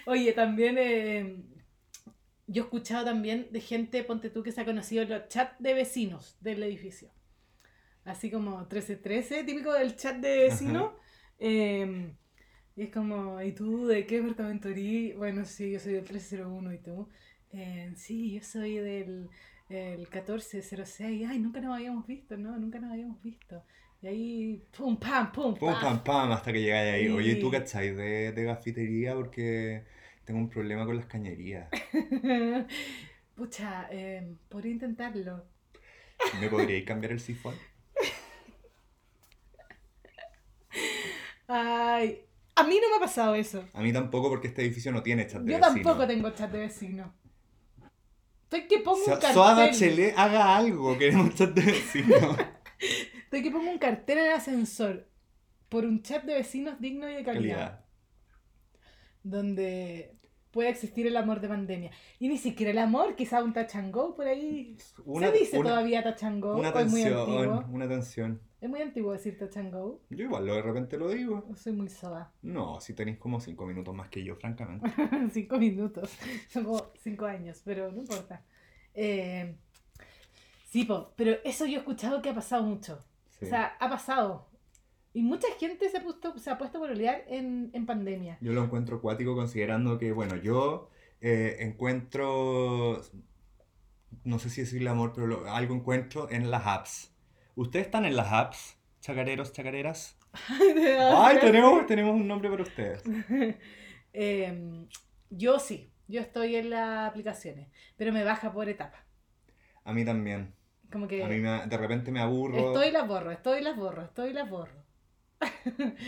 [0.05, 1.43] Oye, también eh,
[2.47, 5.55] yo he escuchado también de gente, ponte tú, que se ha conocido en los chats
[5.59, 7.09] de vecinos del edificio.
[8.05, 10.91] Así como 1313, típico del chat de vecinos.
[11.37, 12.13] Eh,
[12.75, 15.15] y es como, ¿y tú de qué departamento eres?
[15.17, 17.09] Bueno, sí, yo soy del 1301 y tú.
[17.51, 19.29] "Eh, sí, yo soy del
[19.69, 21.27] el 1406.
[21.29, 22.57] Ay, nunca nos habíamos visto, ¿no?
[22.57, 23.63] Nunca nos habíamos visto.
[24.01, 25.81] Y ahí, pum, pam, pum, Pum, pam.
[25.81, 27.09] pam, pam, hasta que llegáis ahí.
[27.09, 27.57] Oye, ¿tú Sí.
[27.57, 29.13] cacháis de, de gafitería?
[29.13, 29.83] Porque
[30.23, 31.67] tengo un problema con las cañerías.
[33.35, 35.45] Pucha, eh, podría intentarlo.
[36.39, 37.55] ¿Me podríais cambiar el sifón?
[41.47, 42.21] Ay,
[42.55, 43.65] a mí no me ha pasado eso.
[43.73, 46.59] A mí tampoco, porque este edificio no tiene chat de Yo tampoco tengo chat de
[46.59, 47.13] vecino.
[48.43, 49.33] Estoy que pongo un So- cartel.
[49.33, 52.37] Soa Bachelet, haga algo, queremos chat de vecinos.
[53.29, 55.07] Estoy que pongo un cartel en el ascensor
[55.69, 57.57] por un chat de vecinos digno y de calidad.
[57.57, 57.85] Calidad.
[59.21, 60.15] Donde
[60.49, 61.91] puede existir el amor de pandemia.
[62.17, 64.75] Y ni siquiera el amor, quizá un touch and go por ahí.
[65.05, 66.57] Una, ¿Se dice una, todavía touch and go?
[66.57, 67.65] una ¿O es muy tensión, antiguo?
[67.69, 68.41] una tensión.
[68.59, 70.01] Es muy antiguo decir touch and go.
[70.09, 71.47] Yo igual lo de repente lo digo.
[71.55, 72.33] Soy muy soda.
[72.41, 74.89] No, si tenéis como cinco minutos más que yo, francamente.
[75.31, 76.09] cinco minutos.
[76.49, 78.43] Son como cinco años, pero no importa.
[78.95, 79.55] Eh,
[80.65, 83.05] sí, po, pero eso yo he escuchado que ha pasado mucho.
[83.39, 83.45] Sí.
[83.45, 84.47] O sea, ha pasado.
[85.13, 88.37] Y mucha gente se ha puesto, se ha puesto a pololear en, en pandemia.
[88.41, 90.89] Yo lo encuentro acuático considerando que, bueno, yo
[91.21, 93.01] eh, encuentro,
[94.23, 97.13] no sé si decirle amor, pero lo- algo encuentro en las apps.
[97.55, 100.17] ¿Ustedes están en las apps, chacareros, chacareras?
[100.49, 103.03] Ay, tenemos, tenemos un nombre para ustedes.
[104.11, 104.87] Eh,
[105.29, 109.05] yo sí, yo estoy en las aplicaciones, pero me baja por etapa.
[109.83, 110.55] A mí también.
[110.91, 112.57] Como que A mí me- de repente me aburro.
[112.57, 114.79] estoy y las borro, estoy y las borro, estoy y las borro.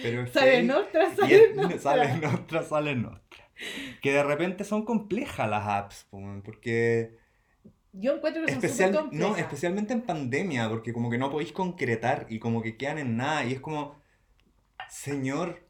[0.02, 1.80] pero Sale y sale otra.
[1.80, 3.06] sale en otra, sale.
[4.02, 7.17] Que de repente son complejas las apps, po, porque
[7.94, 11.52] Yo encuentro que son especial, súper no, especialmente en pandemia, porque como que no podéis
[11.52, 13.96] concretar y como que quedan en nada y es como,
[14.89, 15.62] señor,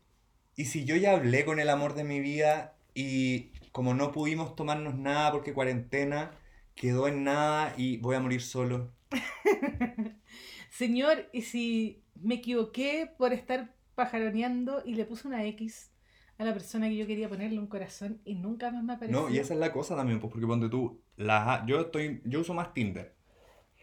[0.56, 4.56] ¿y si yo ya hablé con el amor de mi vida y como no pudimos
[4.56, 6.32] tomarnos nada porque cuarentena,
[6.76, 8.91] quedó en nada y voy a morir solo?
[10.69, 15.91] Señor, ¿y si me equivoqué por estar pajaroneando y le puse una X
[16.38, 19.21] a la persona que yo quería ponerle un corazón y nunca más me apareció?
[19.21, 22.21] No, y esa es la cosa también, pues porque ponte tú, las, a- yo estoy,
[22.26, 23.13] yo uso más Tinder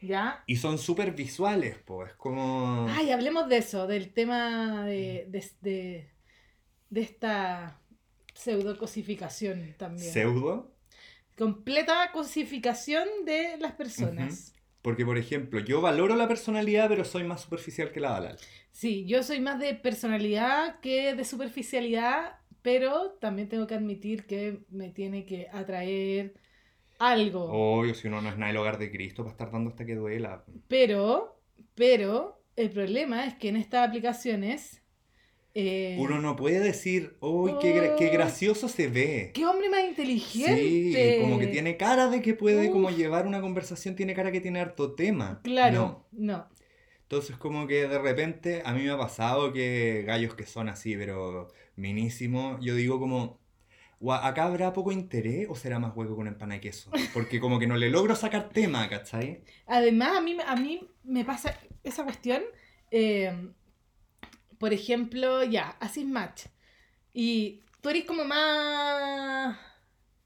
[0.01, 0.43] ¿Ya?
[0.47, 2.87] y son súper visuales, pues, es como...
[2.89, 6.11] Ay, hablemos de eso, del tema de, de, de,
[6.91, 7.79] de esta
[8.35, 10.13] pseudo cosificación también.
[10.13, 10.73] pseudo.
[11.37, 14.53] Completa cosificación de las personas.
[14.89, 18.39] Porque, por ejemplo, yo valoro la personalidad, pero soy más superficial que la Dalal.
[18.71, 24.61] Sí, yo soy más de personalidad que de superficialidad, pero también tengo que admitir que
[24.71, 26.33] me tiene que atraer
[26.99, 27.51] algo.
[27.53, 29.95] Obvio, si uno no es nada el hogar de Cristo para estar dando hasta que
[29.95, 30.43] duela.
[30.69, 31.39] Pero,
[31.75, 34.78] pero, el problema es que en estas aplicaciones...
[35.61, 39.33] eh, Uno no puede decir, uy, qué, gra- qué gracioso se ve.
[39.35, 41.19] ¡Qué hombre más Sí, inteligente!
[41.21, 44.61] como que tiene cara de que puede como llevar una conversación, tiene cara que tiene
[44.61, 45.41] harto tema.
[45.43, 46.27] Claro, No.
[46.31, 46.49] no.
[47.03, 50.95] Entonces como que de repente a mí me ha pasado que gallos que son así,
[50.97, 53.41] pero minísimos, yo digo como,
[54.13, 56.91] acá habrá poco interés o será más hueco con empanada de queso.
[57.15, 59.43] Porque como que no le logro sacar tema, ¿cachai?
[59.67, 62.43] Además, a mí, a mí me pasa esa cuestión.
[62.93, 63.33] eh,
[64.59, 66.47] por ejemplo, ya, haces match.
[67.13, 69.59] Y tú eres como más.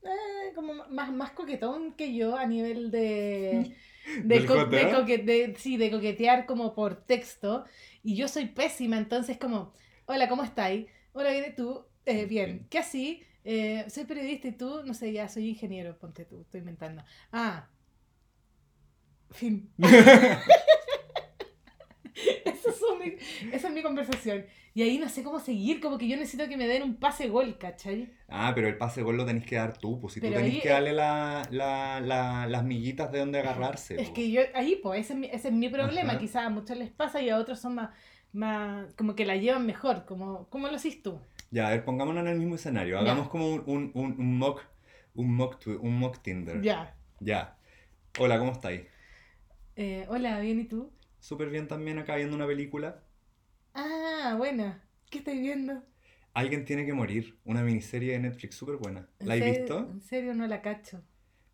[0.02, 3.76] eh, como más, más coquetón que yo a nivel de.
[4.24, 5.00] De, ¿Del co- de joteo?
[5.00, 7.64] coque- de- sí, de coquetear como por texto.
[8.02, 9.72] Y yo soy pésima, entonces como,
[10.06, 10.86] hola, ¿cómo estáis?
[11.12, 11.86] Hola, bien, ¿y tú?
[12.04, 13.22] "Eh, bien, ¿qué así?
[13.44, 17.04] Eh, soy periodista y tú, no sé, ya soy ingeniero, ponte tú, estoy inventando.
[17.32, 17.68] Ah.
[19.30, 19.68] Fin.
[22.44, 23.16] Eso son mi-
[23.53, 24.44] esa es mi conversación.
[24.75, 27.29] Y ahí no sé cómo seguir, como que yo necesito que me den un pase
[27.29, 28.11] gol, ¿cachai?
[28.29, 30.61] Ah, pero el pase gol lo tenés que dar tú, pues si tú tenés ahí-
[30.61, 34.01] que darle la, la- la- las miguitas de dónde agarrarse.
[34.01, 34.14] Es po.
[34.14, 36.18] que yo, ahí pues, ese es mi, ese es mi problema.
[36.18, 37.90] Quizás a muchos les pasa y a otros son más,
[38.33, 41.18] más como que la llevan mejor, como, ¿cómo lo haces tú?
[41.51, 42.94] Ya, a ver, pongámonos en el mismo escenario.
[42.94, 43.01] Ya.
[43.03, 44.62] Hagamos como un, un, un, un mock,
[45.14, 46.62] un mock, un mock Tinder.
[46.62, 46.94] Ya.
[47.20, 47.57] Ya.
[48.18, 48.83] Hola, ¿cómo estáis?
[49.77, 50.90] Eh, hola, bien, ¿y tú?
[51.22, 53.02] Súper bien también acá viendo una película.
[53.74, 54.82] Ah, buena.
[55.11, 55.82] ¿Qué estáis viendo?
[56.35, 57.38] Alguien tiene que morir.
[57.44, 59.08] Una miniserie de Netflix súper buena.
[59.20, 59.88] ¿En ¿La has visto?
[59.94, 61.02] En serio, no la cacho.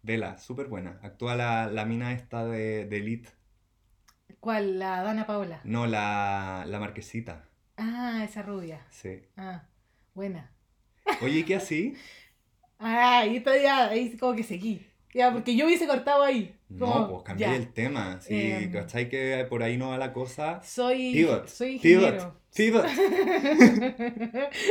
[0.02, 0.98] Vela, súper buena.
[1.04, 3.28] Actúa la, la mina esta de, de Elite.
[4.40, 4.78] ¿Cuál?
[4.80, 5.68] La Dana Paola.
[5.74, 7.48] No, la, la marquesita.
[7.78, 8.80] Ah, esa rubia.
[8.88, 9.22] Sí.
[9.36, 9.66] Ah,
[10.14, 10.50] buena.
[11.20, 11.94] Oye, ¿y qué así?
[12.80, 14.84] Ah, ahí ya, ahí como que seguí.
[15.18, 16.54] Ya, porque yo hubiese cortado ahí.
[16.68, 17.56] No, pues cambié ya.
[17.56, 18.20] el tema.
[18.20, 18.70] Sí, Em.
[18.70, 20.62] ¿cachai que por ahí no va la cosa?
[20.62, 22.40] Soy, Pivot, soy ingeniero.
[22.54, 22.86] pivot,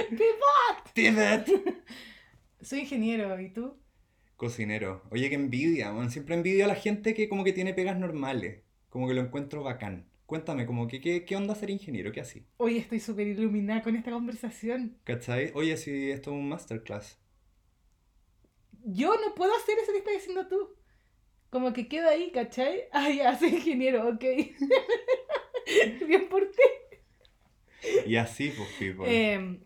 [0.10, 0.94] Pivot.
[0.94, 1.46] pivot.
[2.62, 3.76] Soy ingeniero, ¿y tú?
[4.38, 5.04] Cocinero.
[5.12, 6.12] Oye, qué envidia, man.
[6.12, 8.62] Siempre envidio a la gente que como que tiene pegas normales.
[8.90, 10.06] Como que lo encuentro bacán.
[10.26, 12.46] Cuéntame, como que qué, qué onda ser ingeniero, ¿qué así?
[12.58, 14.98] Hoy estoy súper iluminada con esta conversación.
[15.04, 15.52] ¿Cachai?
[15.56, 17.18] Oye, si esto es un masterclass.
[18.90, 20.74] Yo no puedo hacer eso que estás diciendo tú.
[21.50, 22.84] Como que queda ahí, ¿cachai?
[22.94, 24.24] Ah, ya, soy ingeniero, ok.
[26.08, 27.90] Bien por ti.
[28.06, 29.06] Y así, pues, people.
[29.08, 29.60] Eh,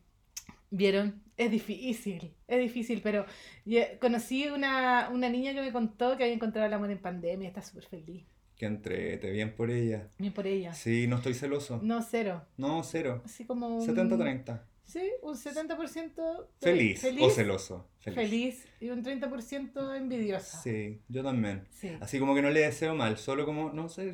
[0.72, 1.22] ¿Vieron?
[1.38, 3.26] Es difícil, es difícil, pero
[3.66, 7.48] yo conocí una, una niña que me contó que había encontrado el amor en pandemia,
[7.48, 8.26] está súper feliz.
[8.56, 10.08] Que entrete, bien por ella.
[10.18, 10.74] Bien por ella.
[10.74, 11.80] Sí, no estoy celoso.
[11.82, 12.46] No, cero.
[12.58, 13.22] No, cero.
[13.26, 13.88] Así como un...
[13.88, 14.62] 70-30.
[14.86, 17.91] Sí, un 70% Feliz, feliz, o celoso.
[18.02, 18.16] Feliz.
[18.16, 20.58] feliz y un 30% envidiosa.
[20.62, 21.68] Sí, yo también.
[21.70, 21.92] Sí.
[22.00, 24.14] Así como que no le deseo mal, solo como, no sé,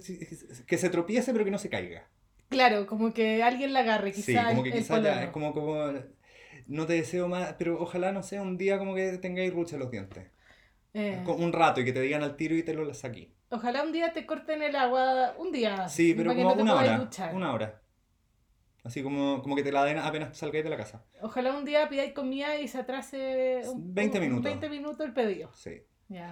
[0.68, 2.08] que se tropiece pero que no se caiga.
[2.50, 5.92] Claro, como que alguien la agarre, quizá Sí, como que quizás ya es como, como,
[6.68, 9.80] no te deseo más, pero ojalá, no sé, un día como que tengáis ruche en
[9.82, 10.28] los dientes.
[10.94, 13.32] Eh, Un rato y que te digan al tiro y te lo saquí.
[13.50, 15.88] ojalá un día te corten el agua, un día.
[15.90, 17.10] Sí, pero como no una hora.
[17.34, 17.82] Una hora.
[18.88, 21.04] Así como, como que te la den apenas salgáis de la casa.
[21.22, 24.44] Ojalá un día pidáis comida y se atrase un, 20 un- minutos.
[24.46, 25.52] 20 minutos el pedido.
[25.54, 25.82] Sí.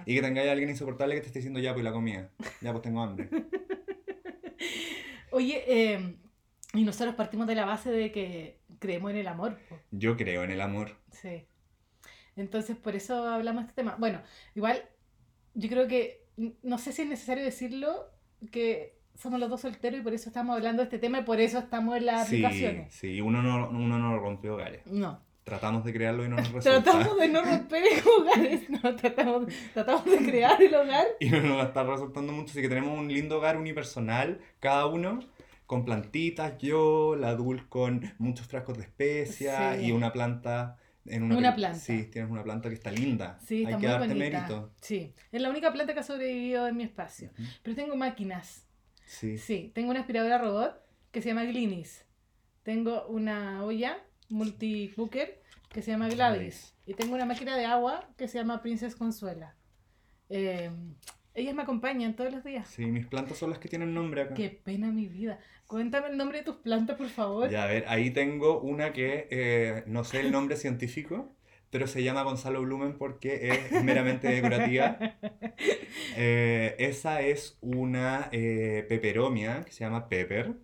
[0.06, 2.30] Y que tengáis a alguien insoportable que te esté diciendo ya, pues la comida.
[2.62, 3.28] Ya, pues tengo hambre.
[5.32, 6.16] Oye, eh,
[6.72, 9.58] y nosotros partimos de la base de que creemos en el amor.
[9.68, 9.78] po.
[9.90, 10.96] Yo creo en el amor.
[11.10, 11.46] Sí.
[12.36, 13.96] Entonces, por eso hablamos de este tema.
[13.98, 14.22] Bueno,
[14.54, 14.82] igual,
[15.54, 16.26] yo creo que,
[16.62, 18.10] no sé si es necesario decirlo,
[18.50, 21.40] que somos los dos solteros y por eso estamos hablando de este tema y por
[21.40, 22.92] eso estamos en las Sí, aplicaciones.
[22.94, 24.86] sí, uno no, uno no rompe hogares.
[24.86, 25.20] No.
[25.44, 26.82] Tratamos de crearlo y no nos resulta.
[26.82, 27.82] Tratamos de no romper
[28.18, 31.06] hogares, no, tratamos, tratamos de crear el hogar.
[31.20, 35.20] Y no nos está resultando mucho, así que tenemos un lindo hogar unipersonal, cada uno,
[35.66, 39.86] con plantitas, yo, la Dul con muchos frascos de especias Sí.
[39.86, 41.36] y una planta en una...
[41.36, 41.78] Una planta.
[41.78, 43.38] Sí, tienes una planta que está linda.
[43.44, 44.38] Sí, está Hay que muy darte bonita.
[44.38, 44.72] mérito.
[44.80, 47.30] Sí, es la única planta que ha sobrevivido en mi espacio.
[47.34, 47.42] Ujú.
[47.62, 48.65] Pero tengo máquinas.
[49.06, 49.38] Sí.
[49.38, 50.78] Sí, tengo una aspiradora robot
[51.10, 52.04] que se llama Glinis.
[52.62, 55.40] Tengo una olla multi-cooker
[55.70, 56.74] que se llama Gladys.
[56.84, 59.54] Y tengo una máquina de agua que se llama Princess Consuela.
[60.28, 60.70] Eh,
[61.34, 62.68] ellas me acompañan todos los días.
[62.68, 64.34] Sí, mis plantas son las que tienen nombre acá.
[64.34, 65.38] Qué pena mi vida.
[65.66, 67.50] Cuéntame el nombre de tus plantas, por favor.
[67.50, 71.35] Ya, a ver, ahí tengo una que eh, no sé el nombre científico,
[71.76, 74.96] pero se llama Gonzalo Blumen porque es meramente decorativa.
[76.18, 80.54] Eh, esa es una eh, peperomia que se llama Pepper,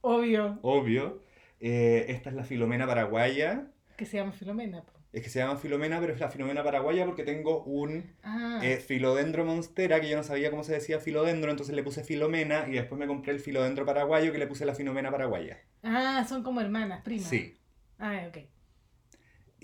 [0.00, 1.20] Obvio, obvio.
[1.60, 3.66] Eh, esta es la Filomena paraguaya.
[3.98, 4.84] que se llama Filomena.
[5.12, 9.44] Es que se llama Filomena, pero es la Filomena paraguaya porque tengo un Ah, Filodendro
[9.44, 12.98] monstera que yo no sabía cómo se decía Filodendro, entonces le puse Filomena y después
[12.98, 15.58] me compré el Filodendro paraguayo que le puse la Filomena paraguaya.
[15.82, 17.28] ah, son como hermanas, primas.
[17.28, 17.58] Sí.
[17.98, 18.38] Ah, ok.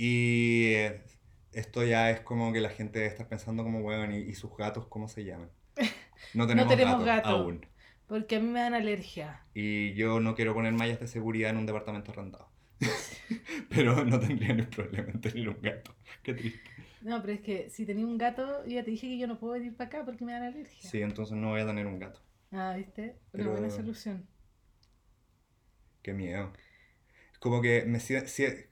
[0.00, 1.02] Y eh,
[1.52, 4.56] esto ya es como que la gente debe estar pensando como, weón, ¿y, y sus
[4.56, 5.50] gatos cómo se llaman?
[6.34, 7.44] No tenemos, tenemos gatos gato.
[7.44, 7.66] aún.
[8.06, 9.44] Porque a mí me dan alergia.
[9.54, 12.50] Y yo no quiero poner mallas de seguridad en un departamento arrendado.
[13.70, 15.94] pero no tendría ni problema en tener un gato.
[16.22, 16.60] Qué triste.
[17.02, 19.38] No, pero es que si tenía un gato, yo ya te dije que yo no
[19.38, 20.90] puedo venir para acá porque me dan alergia.
[20.90, 22.20] Sí, entonces no voy a tener un gato.
[22.52, 23.02] Ah, ¿viste?
[23.02, 24.26] Una Pero- buena solución.
[26.02, 26.52] Qué miedo.
[27.40, 27.98] Como que, me,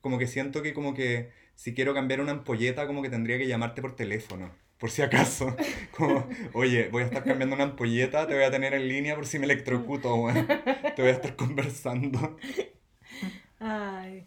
[0.00, 3.46] como que siento que como que si quiero cambiar una ampolleta, como que tendría que
[3.46, 4.50] llamarte por teléfono.
[4.78, 5.56] Por si acaso.
[5.96, 9.24] Como, oye, voy a estar cambiando una ampolleta, te voy a tener en línea por
[9.24, 10.46] si me electrocuto, weón.
[10.94, 12.36] Te voy a estar conversando.
[13.58, 14.26] Ay.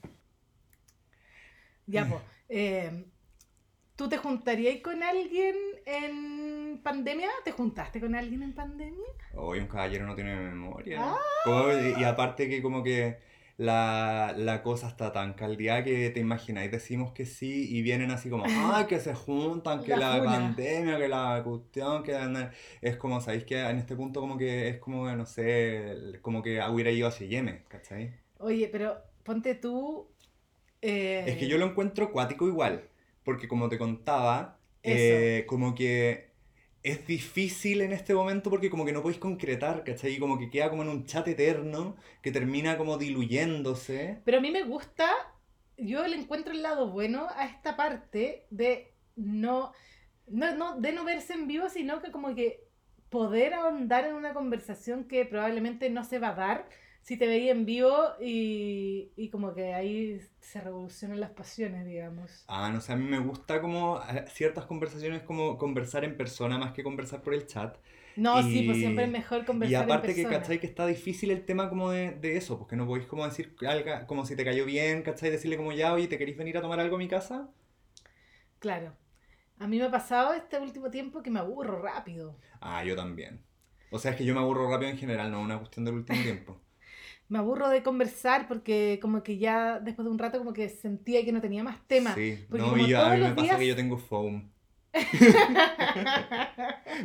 [1.86, 2.24] Ya, pues.
[3.96, 7.30] ¿Tú te juntarías con alguien en pandemia?
[7.44, 9.06] ¿Te juntaste con alguien en pandemia?
[9.34, 11.00] Hoy un caballero no tiene memoria.
[11.02, 11.18] Ah.
[11.44, 13.20] Como- y aparte que como que
[13.60, 18.30] la, la cosa está tan caldeada que te imagináis, decimos que sí y vienen así
[18.30, 22.52] como, ay, que se juntan, que La pandemia, que la cuestión, que andan-".
[22.82, 26.62] es como, ¿sabéis que en este punto como que es como, no sé, como que
[26.72, 28.14] hubiera ido hacia Yemen, ¿cachai?
[28.40, 30.08] Oye, pero ponte tú.
[30.82, 32.84] eh, Es que yo lo encuentro cuático igual,
[33.24, 36.29] porque como te contaba, eh, como que
[36.84, 40.14] es difícil en este momento porque como que no podéis concretar, ¿cachai?
[40.14, 44.22] Y como que queda como en un chat eterno que termina como diluyéndose.
[44.24, 45.10] Pero a mí me gusta,
[45.78, 49.74] yo le encuentro el lado bueno a esta parte de no,
[50.28, 52.64] no, no, de no verse en vivo, sino que como que
[53.10, 56.70] poder ahondar en una conversación que probablemente no se va a dar
[57.02, 62.50] si te veía en vivo y, y como que ahí se revolucionan las pasiones, digamos.
[62.52, 66.58] Ah, no sé, a mí me gusta como eh, ciertas conversaciones como conversar en persona
[66.58, 67.78] más que conversar por el chat.
[68.16, 70.26] No, sí, pues Y- siempre es mejor Y conversar aparte en que.
[70.28, 70.60] ¿cachai?
[70.60, 74.08] Que está difícil el tema como de, de eso, porque no podéis como decir algo,
[74.08, 75.30] como si te cayó bien, ¿cachai?
[75.32, 77.50] Decirle como ya, oye, ¿te queréis venir a tomar algo a mi casa?
[78.60, 78.96] Claro.
[79.60, 82.36] A mí me ha pasado este último tiempo que me aburro rápido.
[82.62, 83.44] Ah, yo también.
[83.90, 85.96] O sea, es que yo me aburro rápido en general, no es una cuestión del
[85.96, 86.62] último tiempo.
[87.30, 91.24] Me aburro de conversar porque como que ya después de un rato como que sentía
[91.24, 92.16] que no tenía más tema.
[92.16, 94.52] Sí, porque no, como y a todos mí me pasa días- que yo tengo foam.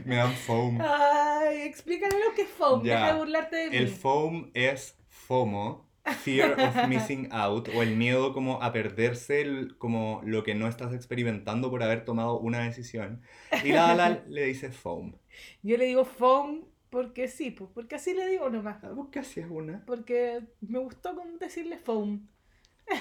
[0.04, 0.78] Me dan foam.
[0.80, 2.94] Ay, explícale lo que es foam, Ya.
[2.94, 3.76] deja de burlarte de mí.
[3.76, 5.88] El foam es FOMO,
[6.22, 10.68] Fear of Missing Out, o el miedo como a perderse el- como lo que no
[10.68, 13.22] estás experimentando por haber tomado una decisión.
[13.64, 15.16] Y la Dalal le dice foam.
[15.62, 16.62] Yo le digo foam
[16.94, 18.85] porque sí, pues, porque así le digo nomás.
[18.85, 19.85] Ah, ¿Vos qué hacías una?
[19.85, 22.28] Porque me gustó como decirle foam.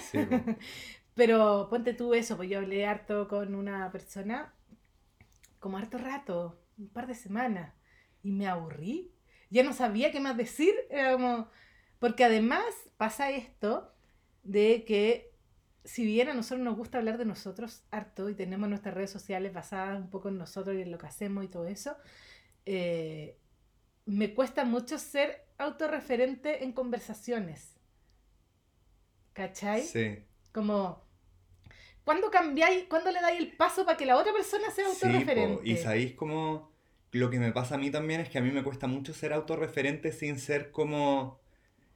[0.01, 0.17] Sí.
[1.13, 4.51] Pero ponte tú eso, pues yo hablé harto con una persona,
[5.59, 7.75] como harto rato, un par de semanas,
[8.23, 9.11] y me aburrí.
[9.51, 10.73] Ya no sabía qué más decir.
[10.89, 11.49] Era como...
[11.99, 12.65] Porque además
[12.97, 13.93] pasa esto
[14.41, 15.35] de que
[15.83, 19.53] si bien a nosotros nos gusta hablar de nosotros harto y tenemos nuestras redes sociales
[19.53, 21.95] basadas un poco en nosotros y en lo que hacemos y todo eso,
[22.65, 23.37] eh,
[24.05, 27.75] me cuesta mucho ser autorreferente en conversaciones.
[29.33, 29.81] ¿Cachai?
[29.83, 30.19] Sí.
[30.51, 31.01] Como,
[32.03, 35.05] ¿cuándo cambiáis, cuándo le dais el paso para que la otra persona sea Sí, po.
[35.07, 35.69] autorreferente?
[35.69, 36.71] Y sabéis como
[37.11, 39.33] lo que me pasa a mí también es que a mí me cuesta mucho ser
[39.33, 41.41] autorreferente sin ser como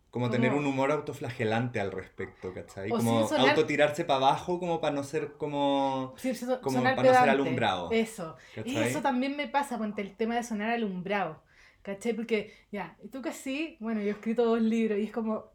[0.09, 2.89] como tener un humor autoflagelante al respecto, ¿cachai?
[2.91, 7.01] O Como sonar- autotirarse para abajo como para no ser como Sí, como para no
[7.03, 7.29] ser pedante.
[7.29, 8.35] alumbrado, Eso.
[8.55, 8.89] Y ¿cachai?
[8.89, 11.43] eso también me pasa con el tema de sonar alumbrado.
[11.87, 12.13] ¿Cachai?
[12.19, 12.39] Porque,
[12.71, 15.45] ya, y tú que sí, bueno, yo he escrito dos libros y es como,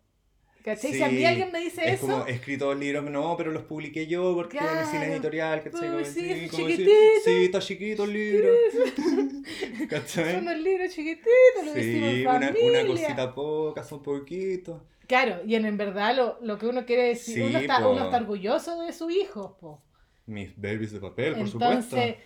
[0.64, 0.94] ¿cachai?
[0.94, 3.36] si a mí Sí, alguien me dice Es eso, como, he escrito dos libros, no,
[3.36, 5.12] pero los publiqué yo porque en el cine Claro.
[5.12, 5.90] editorial, ¿cachai?
[5.90, 6.92] Como, sí, decir, chiquitito.
[7.14, 8.64] sí, está chiquito el libro,
[9.88, 10.26] ¿cachai?
[10.30, 12.86] son unos libros chiquititos, lo decimos en Sí, una, una familia.
[12.86, 14.82] cosita poca, son poquitos.
[15.06, 18.02] Claro, y en, en verdad lo, lo que uno quiere decir, Sí, uno, está, uno
[18.02, 19.80] está orgulloso de su hijo, po.
[20.26, 22.18] Mis babies de papel, por Entonces, supuesto.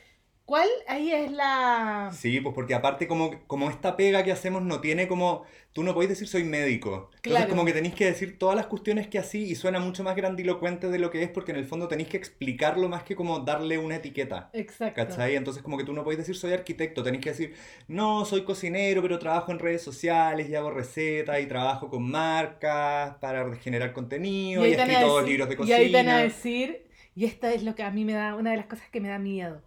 [0.46, 2.11] ¿Cuál ahí es la...
[2.14, 5.44] Sí, pues porque aparte como, como esta pega que hacemos no tiene como...
[5.72, 7.11] Tú no podés decir soy médico.
[7.16, 7.48] Entonces Claro.
[7.50, 10.88] como que tenéis que decir todas las cuestiones que así y suena mucho más grandilocuente
[10.88, 13.76] de lo que es porque en el fondo tenéis que explicarlo más que como darle
[13.76, 14.48] una etiqueta.
[14.54, 14.94] Exacto.
[15.04, 15.37] ¿Cachai?
[15.37, 17.54] Entonces como que tú no podés decir soy arquitecto, tenéis que decir,
[17.88, 23.16] no, soy cocinero, pero trabajo en redes sociales y hago recetas y trabajo con marcas
[23.20, 25.76] para generar contenido y, ahí he escrito decir- libros de Y cocina.
[25.76, 28.52] ahí te van a decir, y esta es lo que a mí me da, una
[28.52, 29.62] de las cosas que me da miedo.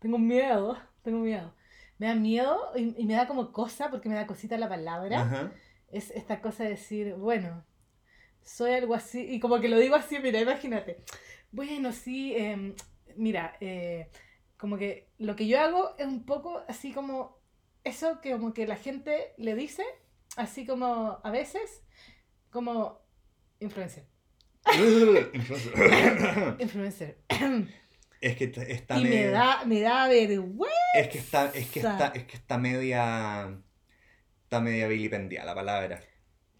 [0.00, 1.54] Tengo miedo, tengo miedo.
[1.98, 5.22] Me da miedo y, y me da como cosa, porque me da cosita la palabra.
[5.22, 5.52] Ajá.
[5.92, 7.64] Es esta cosa de decir, bueno,
[8.42, 11.04] soy algo así, y como que lo digo así, mira, imagínate.
[11.52, 12.74] Bueno, sí, em,
[13.16, 14.08] mira, eh,
[14.56, 17.38] como que lo que yo hago es un poco así como
[17.84, 19.84] eso que como que la gente le dice,
[20.36, 21.82] así como a veces,
[22.50, 23.00] como
[23.58, 24.06] influencer.
[26.58, 27.18] Influencer.
[28.20, 30.74] es que está- y me da, me da vergüenza.
[30.94, 33.58] Es que está, es que está, es que está media.
[34.44, 36.00] Está media vilipendiada la palabra.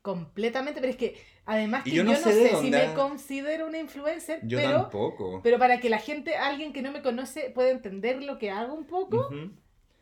[0.02, 1.16] Completamente, pero es que
[1.50, 5.40] Además que yo yo no sé si me considero una influencer, Yo pero, tampoco.
[5.42, 8.72] pero para que la gente, alguien que no me conoce, pueda entender lo que hago
[8.72, 9.28] un poco,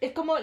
[0.00, 0.34] es como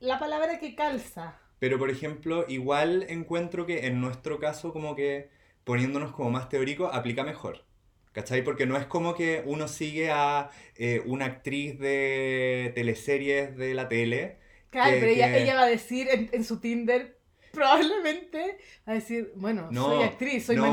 [0.00, 1.36] la palabra que calza.
[1.60, 5.30] Pero por ejemplo, igual encuentro que en nuestro caso como que
[5.62, 7.64] poniéndonos como más teórico aplica mejor.
[8.12, 8.42] ¿Cachai?
[8.42, 13.88] Porque no es como que uno sigue a eh, una actriz de teleseries de la
[13.88, 14.38] tele.
[14.70, 17.16] Claro, Que- pero ella, que- ella va a decir en, en su Tinder,
[17.52, 20.66] probablemente, va a decir, bueno, No, soy actriz, soy no.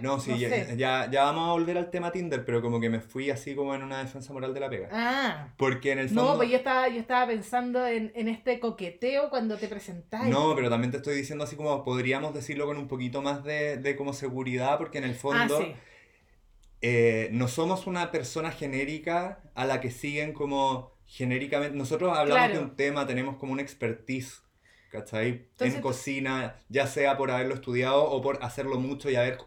[0.00, 3.00] No, sí, ya, ya, ya vamos a volver al tema Tinder, pero como que me
[3.00, 4.88] fui así como en una defensa moral de la pega.
[4.90, 6.32] Ah, Porque en el fondo...
[6.32, 10.28] no, pues yo estaba, yo estaba pensando en, en este coqueteo cuando te presentáis.
[10.30, 13.76] No, pero también te estoy diciendo así como podríamos decirlo con un poquito más de,
[13.76, 15.58] de como seguridad, porque en el Ah, fondo...
[15.60, 15.74] sí.
[16.82, 21.76] Eh, no somos una persona genérica a la que siguen como genéricamente.
[21.76, 22.54] Nosotros hablamos Claro.
[22.54, 24.42] de un tema, tenemos como una expertise,
[24.90, 25.28] ¿cachai?
[25.52, 29.38] Entonces- en cocina, ya sea por haberlo estudiado o por hacerlo mucho y haber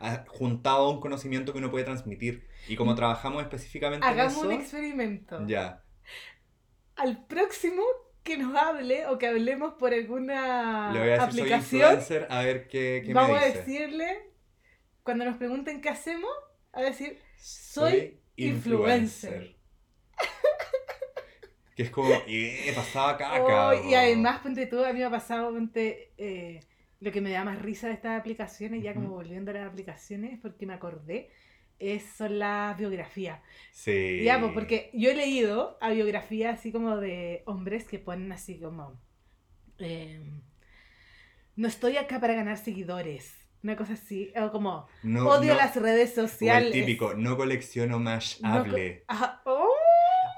[0.00, 2.46] ah, juntado un conocimiento que uno puede transmitir.
[2.68, 4.10] Y como trabajamos específicamente Mm.
[4.10, 5.46] Hagamos en un eso, experimento.
[5.46, 5.82] ya.
[6.96, 7.82] Al próximo
[8.22, 12.26] que nos hable o que hablemos por alguna Le voy a decir soy aplicación, influencer
[12.30, 13.58] a ver qué, qué vamos me a dice.
[13.58, 14.30] decirle,
[15.02, 16.30] cuando nos pregunten qué hacemos,
[16.82, 19.56] a decir, soy influencer.
[21.76, 23.68] que es como, eh, pasaba caca.
[23.68, 23.96] Oh, y po".
[23.96, 26.60] además, ponte tú, a mí me ha pasado, ponte, eh,
[27.00, 30.38] lo que me da más risa de estas aplicaciones, ya como volviendo a las aplicaciones,
[30.40, 31.30] porque me acordé,
[31.78, 33.40] es, son las biografías.
[33.72, 34.22] Sí.
[34.24, 38.58] Ya, pues porque yo he leído a biografías así como de hombres que ponen así
[38.58, 39.00] como,
[39.78, 40.20] eh,
[41.54, 45.74] no estoy acá para ganar seguidores, una cosa así, o como, No- odio no- las
[45.76, 46.66] redes O sociales.
[46.68, 49.04] el típico, no colecciono más No co- hable.
[49.44, 49.68] Oh,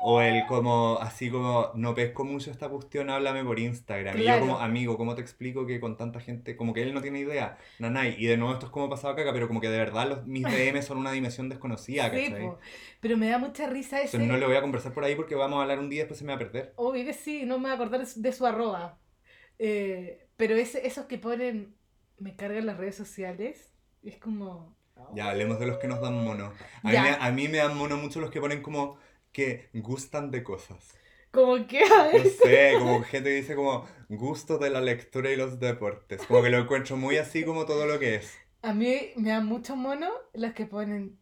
[0.03, 4.19] O el como, así como, no pesco mucho esta cuestión, háblame por Instagram.
[4.19, 7.03] Y yo como, amigo, ¿cómo te explico que con tanta gente, como que él no
[7.03, 7.59] tiene idea?
[7.81, 8.15] Nanay.
[8.19, 10.43] Y de nuevo esto es como pasado caca, pero como que de verdad los, mis
[10.75, 12.41] DM son una dimensión desconocida, sí, ¿cachai?
[12.47, 12.59] po.
[13.01, 14.17] pero me da mucha risa ese...
[14.17, 16.03] Entonces no le voy a conversar por ahí porque vamos a hablar un día y
[16.05, 16.73] después se me va a perder.
[16.77, 18.99] Obvio que sí, no me voy a acordar de su- de su arroba.
[19.59, 21.75] Eh, pero ese, esos que ponen,
[22.21, 24.77] me cargan las redes sociales, es como...
[25.09, 26.55] Ya, hablemos de los que nos dan mono.
[26.83, 28.99] A mí, me, a mí me dan mono mucho los que ponen como
[29.33, 31.01] que gustan de cosas.
[31.33, 35.31] Como que, a ver, No sé, como gente que dice como gusto de la lectura
[35.31, 36.27] y los deportes.
[36.27, 38.39] Como que lo encuentro muy así como todo lo que es.
[38.63, 41.19] a mí me dan mucho mono los que ponen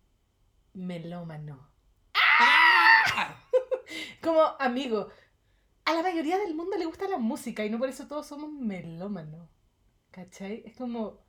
[0.74, 1.70] melómano.
[4.22, 5.08] Como amigo,
[5.86, 8.50] a la mayoría del mundo le gusta la música y no por eso todos somos
[8.52, 9.48] melómanos.
[10.10, 10.62] ¿Cachai?
[10.66, 11.20] Es como...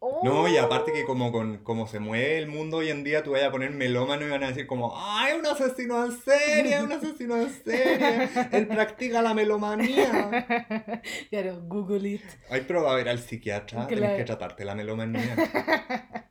[0.00, 0.20] oh.
[0.24, 3.32] No, y aparte que como con como se mueve el mundo hoy en día, tú
[3.32, 6.92] vayas a poner melómano y van a decir como, ¡ay, un asesino en serie, un
[6.92, 8.28] asesino en serie!
[8.52, 10.46] Él practica la melomanía.
[11.30, 12.22] claro, Google it.
[12.50, 15.34] Ay, pero va a ver al psiquiatra, Que tienes que tratarte la melomanía.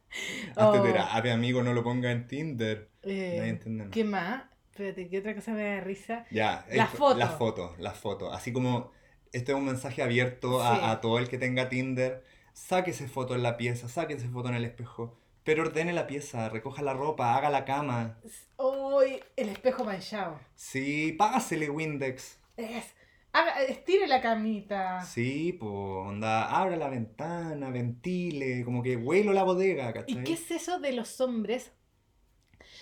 [0.56, 2.90] Oh, Hazte terapia, amigo, no lo ponga en Tinder.
[3.04, 3.60] eh.
[3.92, 4.46] ¿Qué más?
[4.72, 6.26] Espérate, ¿qué otra cosa me da risa?
[6.32, 7.18] Ya, La esto- foto.
[7.20, 8.32] La foto, la foto.
[8.34, 8.92] Así como
[9.34, 10.82] este es un mensaje abierto a, Sí.
[10.84, 12.24] a todo el que tenga Tinder.
[12.54, 15.18] Sáquese foto en la pieza, sáquese foto en el espejo.
[15.44, 18.18] Pero ordene la pieza, recoja la ropa, haga la cama.
[18.58, 20.40] Uy, el espejo manchado.
[20.56, 22.40] Sí, pásele Windex.
[22.58, 22.86] Es,
[23.32, 25.02] haga- estire la camita.
[25.06, 30.20] Sí, pues, onda, abra la ventana, ventile, como que huelo la bodega, ¿cachai?
[30.20, 31.72] ¿Y qué es eso de los hombres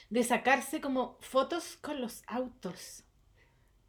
[0.09, 3.03] de sacarse como fotos con los autos?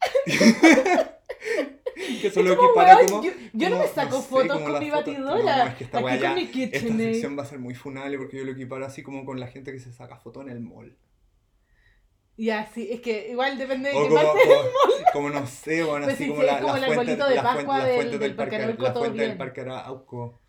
[2.21, 4.91] Que eso lo Como, equipara weón, como- yo, yo no me saco fotos con mi
[4.91, 5.57] fotos- batidora.
[5.65, 7.13] No, es que esta Aquí con mi Esta KitchenAid.
[7.13, 9.73] sección va a ser muy funable porque yo lo equiparo así como con la gente
[9.73, 10.97] que se saca foto en el mall.
[12.39, 14.41] Ya, sí, es que igual depende de O qué como, parte.
[14.47, 14.61] como,
[15.15, 17.13] como no sé, bueno, Pues así sí, como sí, la, es como la el fuente,
[17.13, 20.41] arbolito de la fuente- Pascua la del- fuente del del Parque Arauco, la del Arauco.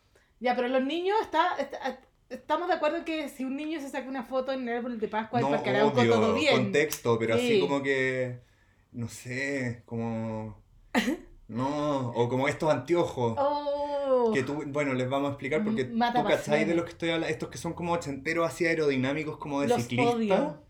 [0.42, 4.10] Ya, pero los niños, está, está- estamos de acuerdo que si un niño se saca
[4.10, 6.52] una foto en el árbol de Pascua del Parque Arauco, obvio, todo bien.
[6.56, 7.60] contexto, pero así Sí.
[7.62, 8.42] como que,
[8.92, 10.62] no sé, como,
[11.48, 13.36] no, o como estos anteojos.
[13.38, 14.32] Oh.
[14.34, 17.10] Que tú, bueno, les vamos a explicar porque mata tú cachai de los que estoy
[17.10, 20.12] hablando, estos que son como ochenteros así aerodinámicos como de Los ciclista.
[20.14, 20.64] odio.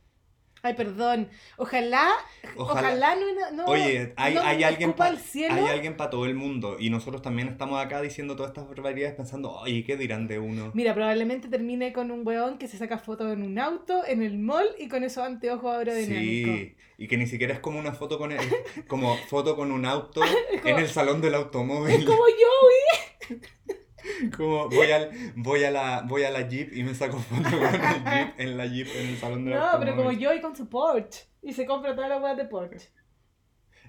[0.64, 1.30] Ay, perdón.
[1.58, 2.10] Ojalá,
[2.58, 3.66] Ojalá- ojalá, no, no.
[3.66, 7.80] Oye, hay, no hay alguien pa- hay para todo el mundo y nosotros también estamos
[7.84, 10.72] acá diciendo todas estas barbaridades pensando, oye, ¿qué dirán de uno?
[10.74, 14.40] Mira, probablemente termine con un weón que se saca fotos en un auto, en el
[14.40, 16.56] mall y con esos anteojos aerodinámicos.
[16.56, 18.40] Sí, y que ni siquiera es como una foto con el,
[18.88, 21.96] como foto con un auto como- en el salón del automóvil.
[21.96, 23.36] Es como yo,
[24.38, 27.64] Como voy al voy a la voy a la Jeep y me saco foto con
[27.68, 29.86] el Jeep en la Jeep en el salón del No, automóvil.
[29.86, 31.26] pero como yo y con su Porsche.
[31.42, 32.90] Y se compra todas las weas de Porsche.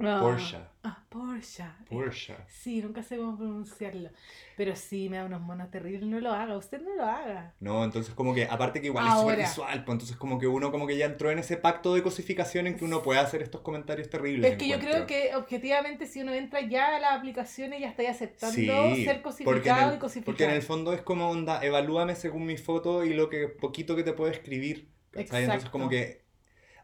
[0.01, 0.59] Ah, Porsche.
[0.85, 1.65] Ah, Porsche.
[1.91, 2.37] Porsche.
[2.47, 4.11] Sí, nunca sé cómo pronunciarlo.
[4.57, 6.09] Pero sí, me da unos monos terribles.
[6.09, 7.55] No lo haga, usted no lo haga.
[7.61, 9.49] No, entonces como que, aparte que igual es súper Ahora.
[9.49, 12.67] visual, pues entonces como que uno como que ya entró en ese pacto de cosificación
[12.67, 14.53] en que uno puede hacer estos comentarios terribles.
[14.53, 15.07] Es que yo encuentro.
[15.07, 19.23] creo que objetivamente si uno entra ya a las aplicaciones ya está aceptando Sí, ser
[19.23, 20.25] porque cosificado el, y cosificado.
[20.27, 23.97] porque en el fondo es como onda, evalúame según mi foto y lo que poquito
[23.97, 24.89] que te puedo escribir.
[25.13, 26.23] Entonces como que,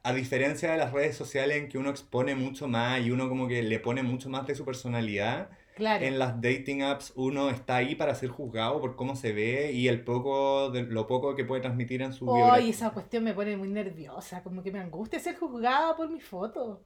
[0.05, 3.49] a diferencia de las redes sociales en que uno expone mucho más y uno como
[3.49, 6.07] que le pone mucho más de su personalidad, Claro.
[6.07, 9.89] en las dating apps uno está ahí para ser juzgado por cómo se ve y
[9.89, 12.71] el poco de, lo poco que puede transmitir en su Ay, biografía.
[12.71, 16.85] esa cuestión me pone muy nerviosa, como que me angustia ser juzgada por mi foto.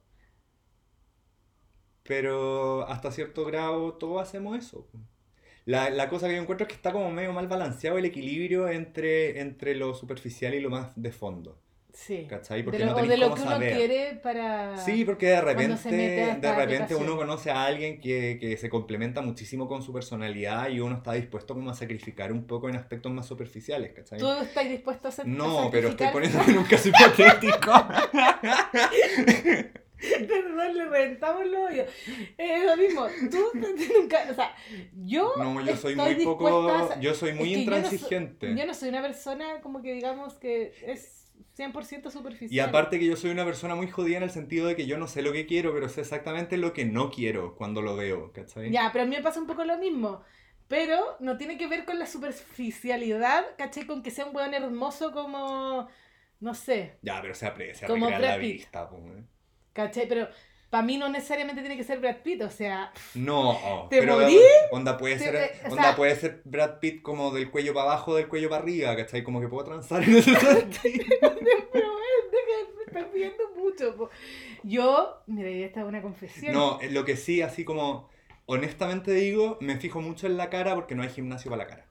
[2.03, 4.87] Pero hasta cierto grado todos hacemos eso.
[5.65, 8.69] La, la cosa que yo encuentro es que está como medio mal balanceado el equilibrio
[8.69, 11.61] entre, entre lo superficial y lo más de fondo.
[11.91, 12.27] Sí.
[12.29, 12.59] ¿Cachai?
[12.59, 13.75] De Porque lo, no o tenés de lo que uno saber.
[13.75, 14.77] quiere para...
[14.77, 19.21] Sí, porque de repente, a de repente uno conoce a alguien que, que se complementa
[19.21, 23.11] muchísimo con su personalidad y uno está dispuesto como a sacrificar un poco en aspectos
[23.11, 24.19] más superficiales, ¿cachai?
[24.19, 27.71] ¿Tú estás dispuesto a hacer No, pero estoy poniéndome en un caso hipotético.
[29.99, 31.87] Perdón, le reventamos los hoyos.
[32.37, 33.07] Es lo mismo.
[33.29, 33.51] Tú
[33.99, 34.27] nunca...
[34.31, 34.55] O sea,
[35.05, 38.55] yo No, yo soy muy poco, a- yo soy muy que yo no soy- intransigente.
[38.55, 41.18] Yo no soy una persona como que digamos que es
[41.59, 42.51] 100% superficial.
[42.51, 44.97] Y aparte que yo soy una persona muy jodida en el sentido de que yo
[44.97, 48.31] no sé lo que quiero, pero sé exactamente lo que no quiero cuando lo veo,
[48.31, 48.71] ¿cachai?
[48.71, 50.23] Ya, pero a mí me pasa un poco lo mismo.
[50.67, 53.85] Pero no tiene que ver con la superficialidad, ¿cachai?
[53.87, 55.89] Con que sea un weón hermoso como,
[56.39, 59.23] no sé, Ya, pero se aprecia Como la vista, pues, ¿eh?
[59.73, 60.07] ¿cachai?
[60.07, 60.29] Pero
[60.69, 64.39] para mí no necesariamente tiene que ser Brad Pitt, o sea, No, ¿Te pero morí?
[64.71, 68.15] onda puede Te- ser, onda sea- puede ser Brad Pitt como del cuello para abajo,
[68.15, 69.23] del cuello para arriba, ¿cachai?
[69.23, 71.05] Como que puedo transar en ese sentido.
[72.87, 73.95] estás pidiendo mucho.
[73.95, 74.09] po.
[74.63, 76.53] Yo, mira, esta es una confesión.
[76.53, 78.09] No, eh, lo que sí, así como
[78.45, 81.85] honestamente digo, me fijo mucho en la cara porque no hay gimnasio para la cara.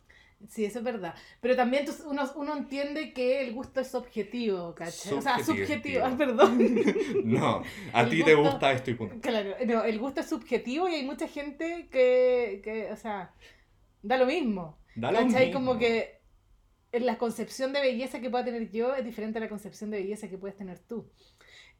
[0.46, 1.14] Sí, eso es verdad.
[1.40, 5.14] Pero también tú- uno, uno entiende que el gusto es objetivo, ¿cachai?
[5.14, 6.58] O sea, Subjetivo, ah, perdón.
[7.24, 7.62] No,
[7.92, 9.16] a El ti te gusta esto y punto.
[9.20, 13.34] Claro, no, el gusto es subjetivo y hay mucha gente que, que o sea,
[14.02, 14.78] da lo mismo.
[14.94, 15.46] Da lo ¿Cachai?
[15.46, 15.60] mismo.
[15.60, 16.18] Como que
[16.92, 20.28] la concepción de belleza que pueda tener yo es diferente a la concepción de belleza
[20.28, 21.10] que puedes tener tú.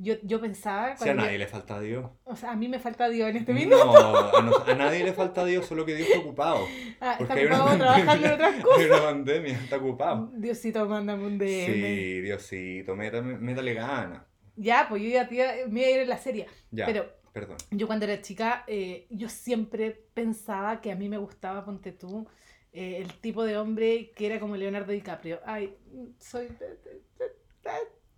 [0.01, 2.09] Yo, yo pensaba Si a nadie yo- le falta a Dios.
[2.25, 3.85] o sea, a mí me falta Dios en este minuto.
[3.85, 6.65] No, a, nadie le falta a Dios, solo que Dios está ocupado.
[7.01, 8.87] Ah, Porque está hay una, ocupado trabajando en otras hay cosas.
[8.87, 10.31] una pandemia, está ocupado.
[10.35, 11.47] Diosito, mándame un DM.
[11.67, 14.23] Sí, Diosito, métame- métale ganas.
[14.57, 15.29] Ya, pues yo ya
[15.69, 16.47] me iba a ir en la serie.
[16.71, 17.57] Ya, Pero perdón.
[17.71, 22.27] yo cuando era chica, eh, yo siempre pensaba que a mí me gustaba, ponte tú,
[22.73, 25.41] eh, el tipo de hombre que era como Leonardo DiCaprio.
[25.45, 25.77] Ay,
[26.19, 26.49] soy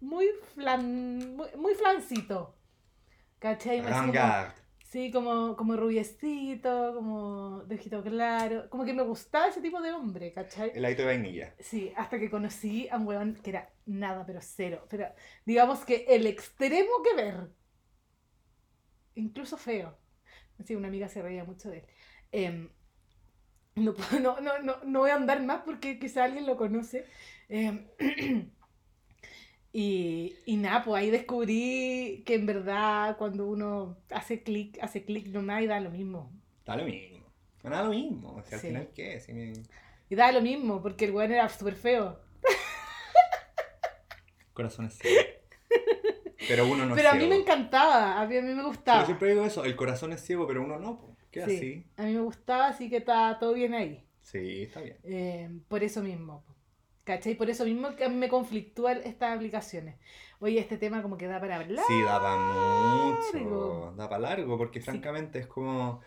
[0.00, 2.56] muy flan, muy, muy flancito.
[3.38, 3.82] ¿Cachai?
[3.82, 4.12] Como-.
[4.90, 8.68] Sí, como, como rubiecito, como de ojito claro.
[8.70, 10.72] Como que me gustaba ese tipo de hombre, ¿cachai?
[10.74, 11.54] El aito de vainilla.
[11.60, 14.84] Sí, hasta que conocí a un weón que era nada, pero cero.
[14.90, 15.06] Pero
[15.46, 17.50] digamos que el extremo que ver.
[19.14, 19.96] Incluso feo.
[20.64, 21.86] Sí, una amiga se reía mucho de él.
[22.32, 22.68] Em,
[23.76, 27.06] no, no, no, no, no voy a andar más porque quizá alguien lo conoce.
[27.48, 27.86] Em,
[29.72, 35.28] y, y nada, pues ahí descubrí que en verdad cuando uno hace clic, hace clic
[35.28, 36.30] nomás y da lo mismo.
[36.66, 37.20] Da lo mismo.
[37.62, 38.34] No da lo mismo.
[38.36, 39.20] O sea, al final, ¿qué?
[39.20, 39.52] Si me-
[40.08, 42.18] Y da lo mismo porque el weón era súper feo.
[44.52, 45.20] Corazón es ciego.
[46.48, 49.00] Pero uno no Pero es a mí me encantaba, a mí, a mí me gustaba.
[49.00, 51.16] yo siempre digo eso, el corazón es ciego, pero uno no.
[51.30, 51.56] ¿Qué Sí.
[51.56, 51.86] así?
[51.96, 54.04] A mí me gustaba, así que está todo bien ahí.
[54.22, 54.96] Sí, está bien.
[55.04, 56.42] Eh, por eso mismo.
[57.10, 57.34] ¿Cachai?
[57.34, 59.96] Por eso mismo que a mí me conflictúan estas aplicaciones.
[60.38, 61.84] Oye, este tema como que da para hablar.
[61.88, 64.84] Sí, da para mucho, da para largo, porque Sí.
[64.86, 66.00] francamente es como,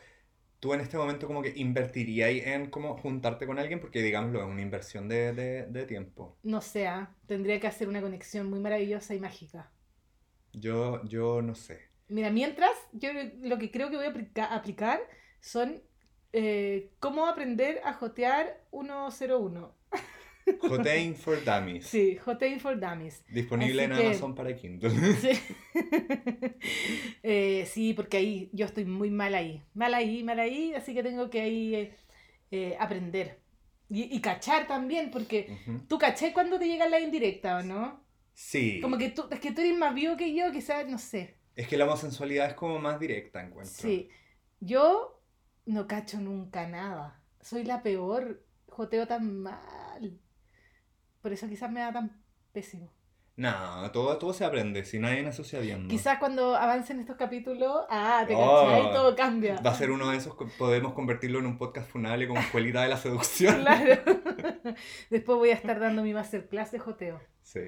[0.62, 4.48] tú en este momento como que invertirías en como juntarte con alguien, porque digámoslo, es
[4.50, 6.38] una inversión de, de, de tiempo.
[6.44, 9.72] No sé, ah, tendría que hacer una conexión muy maravillosa y mágica.
[10.54, 11.90] Yo, yo no sé.
[12.08, 13.10] Mira, mientras, yo
[13.42, 15.02] lo que creo que voy a aplica- aplicar
[15.42, 15.82] son
[16.32, 19.76] eh, cómo aprender a jotear 101.
[20.62, 23.24] Jotein for Dummies, Sí, joteing for dummies.
[23.30, 24.90] disponible Así en que- Amazon para Kindle.
[25.16, 25.30] Sí.
[27.24, 29.62] Eh, sí, porque ahí yo estoy muy mal ahí.
[29.74, 31.96] Mal ahí, mal ahí, así que tengo que ahí eh,
[32.52, 33.40] eh, aprender.
[33.90, 38.02] Y, y cachar también, porque tú caché cuando te llega la indirecta, ¿o no?
[38.34, 41.36] Sí, Como que tú, es que tú eres más vivo que yo, quizás, no sé.
[41.56, 43.74] es que la homosensualidad es como más directa, encuentro.
[43.76, 44.10] Sí.
[44.60, 45.22] Yo
[45.66, 47.22] no cacho nunca nada.
[47.42, 48.44] Soy la peor.
[48.68, 49.60] Joteo tan mal.
[51.24, 52.22] Por eso quizás me da tan
[52.52, 52.92] pésimo.
[53.36, 55.90] No, todo, todo se aprende, si nadie nació sabiendo.
[55.90, 58.68] Quizás cuando avancen estos capítulos, ah, te Oh.
[58.68, 59.60] cachai, todo cambia.
[59.66, 62.90] Va a ser uno de esos podemos convertirlo en un podcast funable como escuelita de
[62.90, 63.56] la seducción.
[63.64, 64.04] Claro.
[65.10, 67.20] Después voy a estar dando mi masterclass de joteo.
[67.42, 67.62] Sí.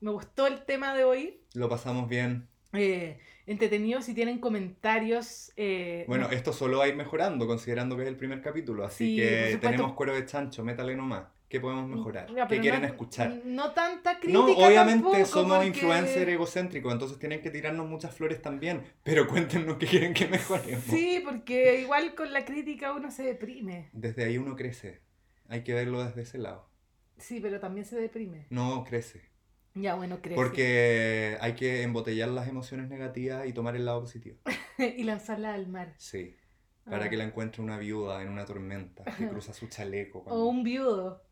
[0.00, 1.40] Me gustó el tema de hoy.
[1.54, 2.46] Lo pasamos bien.
[2.74, 5.52] Eh, entretenido, si tienen comentarios.
[5.56, 8.84] eh, Bueno, no- esto solo va a ir mejorando, considerando que es el primer capítulo.
[8.84, 11.24] Así Sí, que tenemos cuero de chancho, métale nomás.
[11.50, 12.28] ¿Qué podemos mejorar?
[12.28, 13.42] Ya, ¿Qué pero quieren no- escuchar?
[13.44, 14.32] No tanta crítica.
[14.38, 18.84] No, obviamente tampoco, somos porque- influencers egocéntricos, entonces tienen que tirarnos muchas flores también.
[19.02, 19.26] Pero
[19.66, 20.84] cuéntenos qué quieren que mejoremos.
[20.84, 23.90] Sí, porque igual con la crítica uno se deprime.
[23.92, 25.00] Desde ahí uno crece.
[25.48, 26.70] Hay que verlo desde ese lado.
[27.18, 28.46] Sí, pero también se deprime.
[28.50, 29.28] No crece.
[29.74, 30.36] Ya, bueno, crece.
[30.36, 34.36] Porque hay que embotellar las emociones negativas y tomar el lado positivo.
[34.78, 35.94] y lanzarla al mar.
[35.98, 36.36] Sí.
[36.84, 37.10] Para Ah.
[37.10, 40.20] que la encuentre una viuda en una tormenta que cruza su chaleco.
[40.20, 41.24] O un viudo.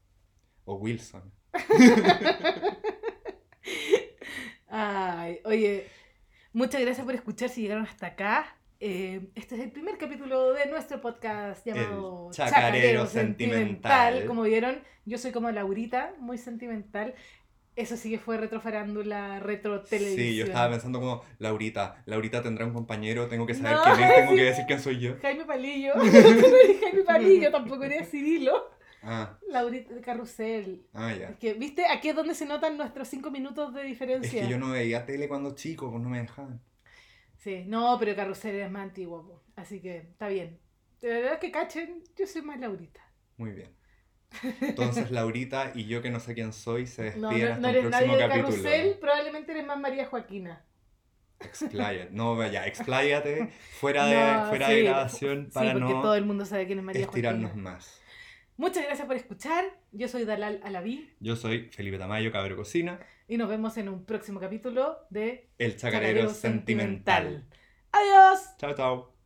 [0.68, 1.22] O Wilson.
[4.68, 5.86] Ay, oye,
[6.52, 8.54] muchas gracias por escuchar si llegaron hasta acá.
[8.80, 14.26] Eh, este es el primer capítulo de nuestro podcast llamado El Chacarero Sentimental.
[14.26, 17.14] Como vieron, yo soy como Laurita, muy sentimental.
[17.74, 20.18] Eso sí que fue retrofarándula, retro televisión.
[20.26, 24.00] Sí, yo estaba pensando como, Laurita, Laurita tendrá un compañero, tengo que saber No, quién
[24.08, 24.36] es, tengo sí.
[24.36, 25.14] que decir quién soy yo.
[25.22, 25.94] Jaime Palillo.
[26.82, 28.77] Jaime Palillo, tampoco eres Cirilo.
[29.02, 30.86] Ah, Laurita de Carrusel.
[30.92, 31.28] ah, ya.
[31.30, 31.86] Es que, ¿viste?
[31.86, 34.42] Aquí es donde se notan nuestros cinco minutos de Es diferencia.
[34.42, 36.60] que yo no veía tele cuando chico, pues no me dejaban.
[37.36, 40.58] Sí, no, pero Carrusel es más antiguo, así que está bien.
[41.00, 43.00] De verdad que cachen, yo soy más Laurita.
[43.36, 43.70] Muy bien.
[44.60, 47.68] Entonces Laurita y yo que no sé quién soy se despiden No, no, hasta no
[47.68, 48.48] el nadie próximo de capítulo.
[48.50, 50.64] Carrusel, probablemente eres más María Joaquina.
[51.40, 52.10] Expláyate.
[52.12, 53.46] No, vaya, expláyate
[53.80, 56.66] fuera de, No, fuera sí, de grabación para sí, porque no todo el mundo sabe
[56.66, 57.70] quién es María estirarnos Joaquina.
[57.70, 58.00] más.
[58.58, 59.64] Muchas gracias por escuchar.
[59.92, 62.98] Yo soy Dalal Alaví Yo soy Felipe Tamayo, Cabro Cocina,
[63.28, 67.46] y nos vemos en un próximo capítulo de el chacarero, sentimental.
[67.92, 68.56] Adiós.
[68.58, 69.17] Chao, chao.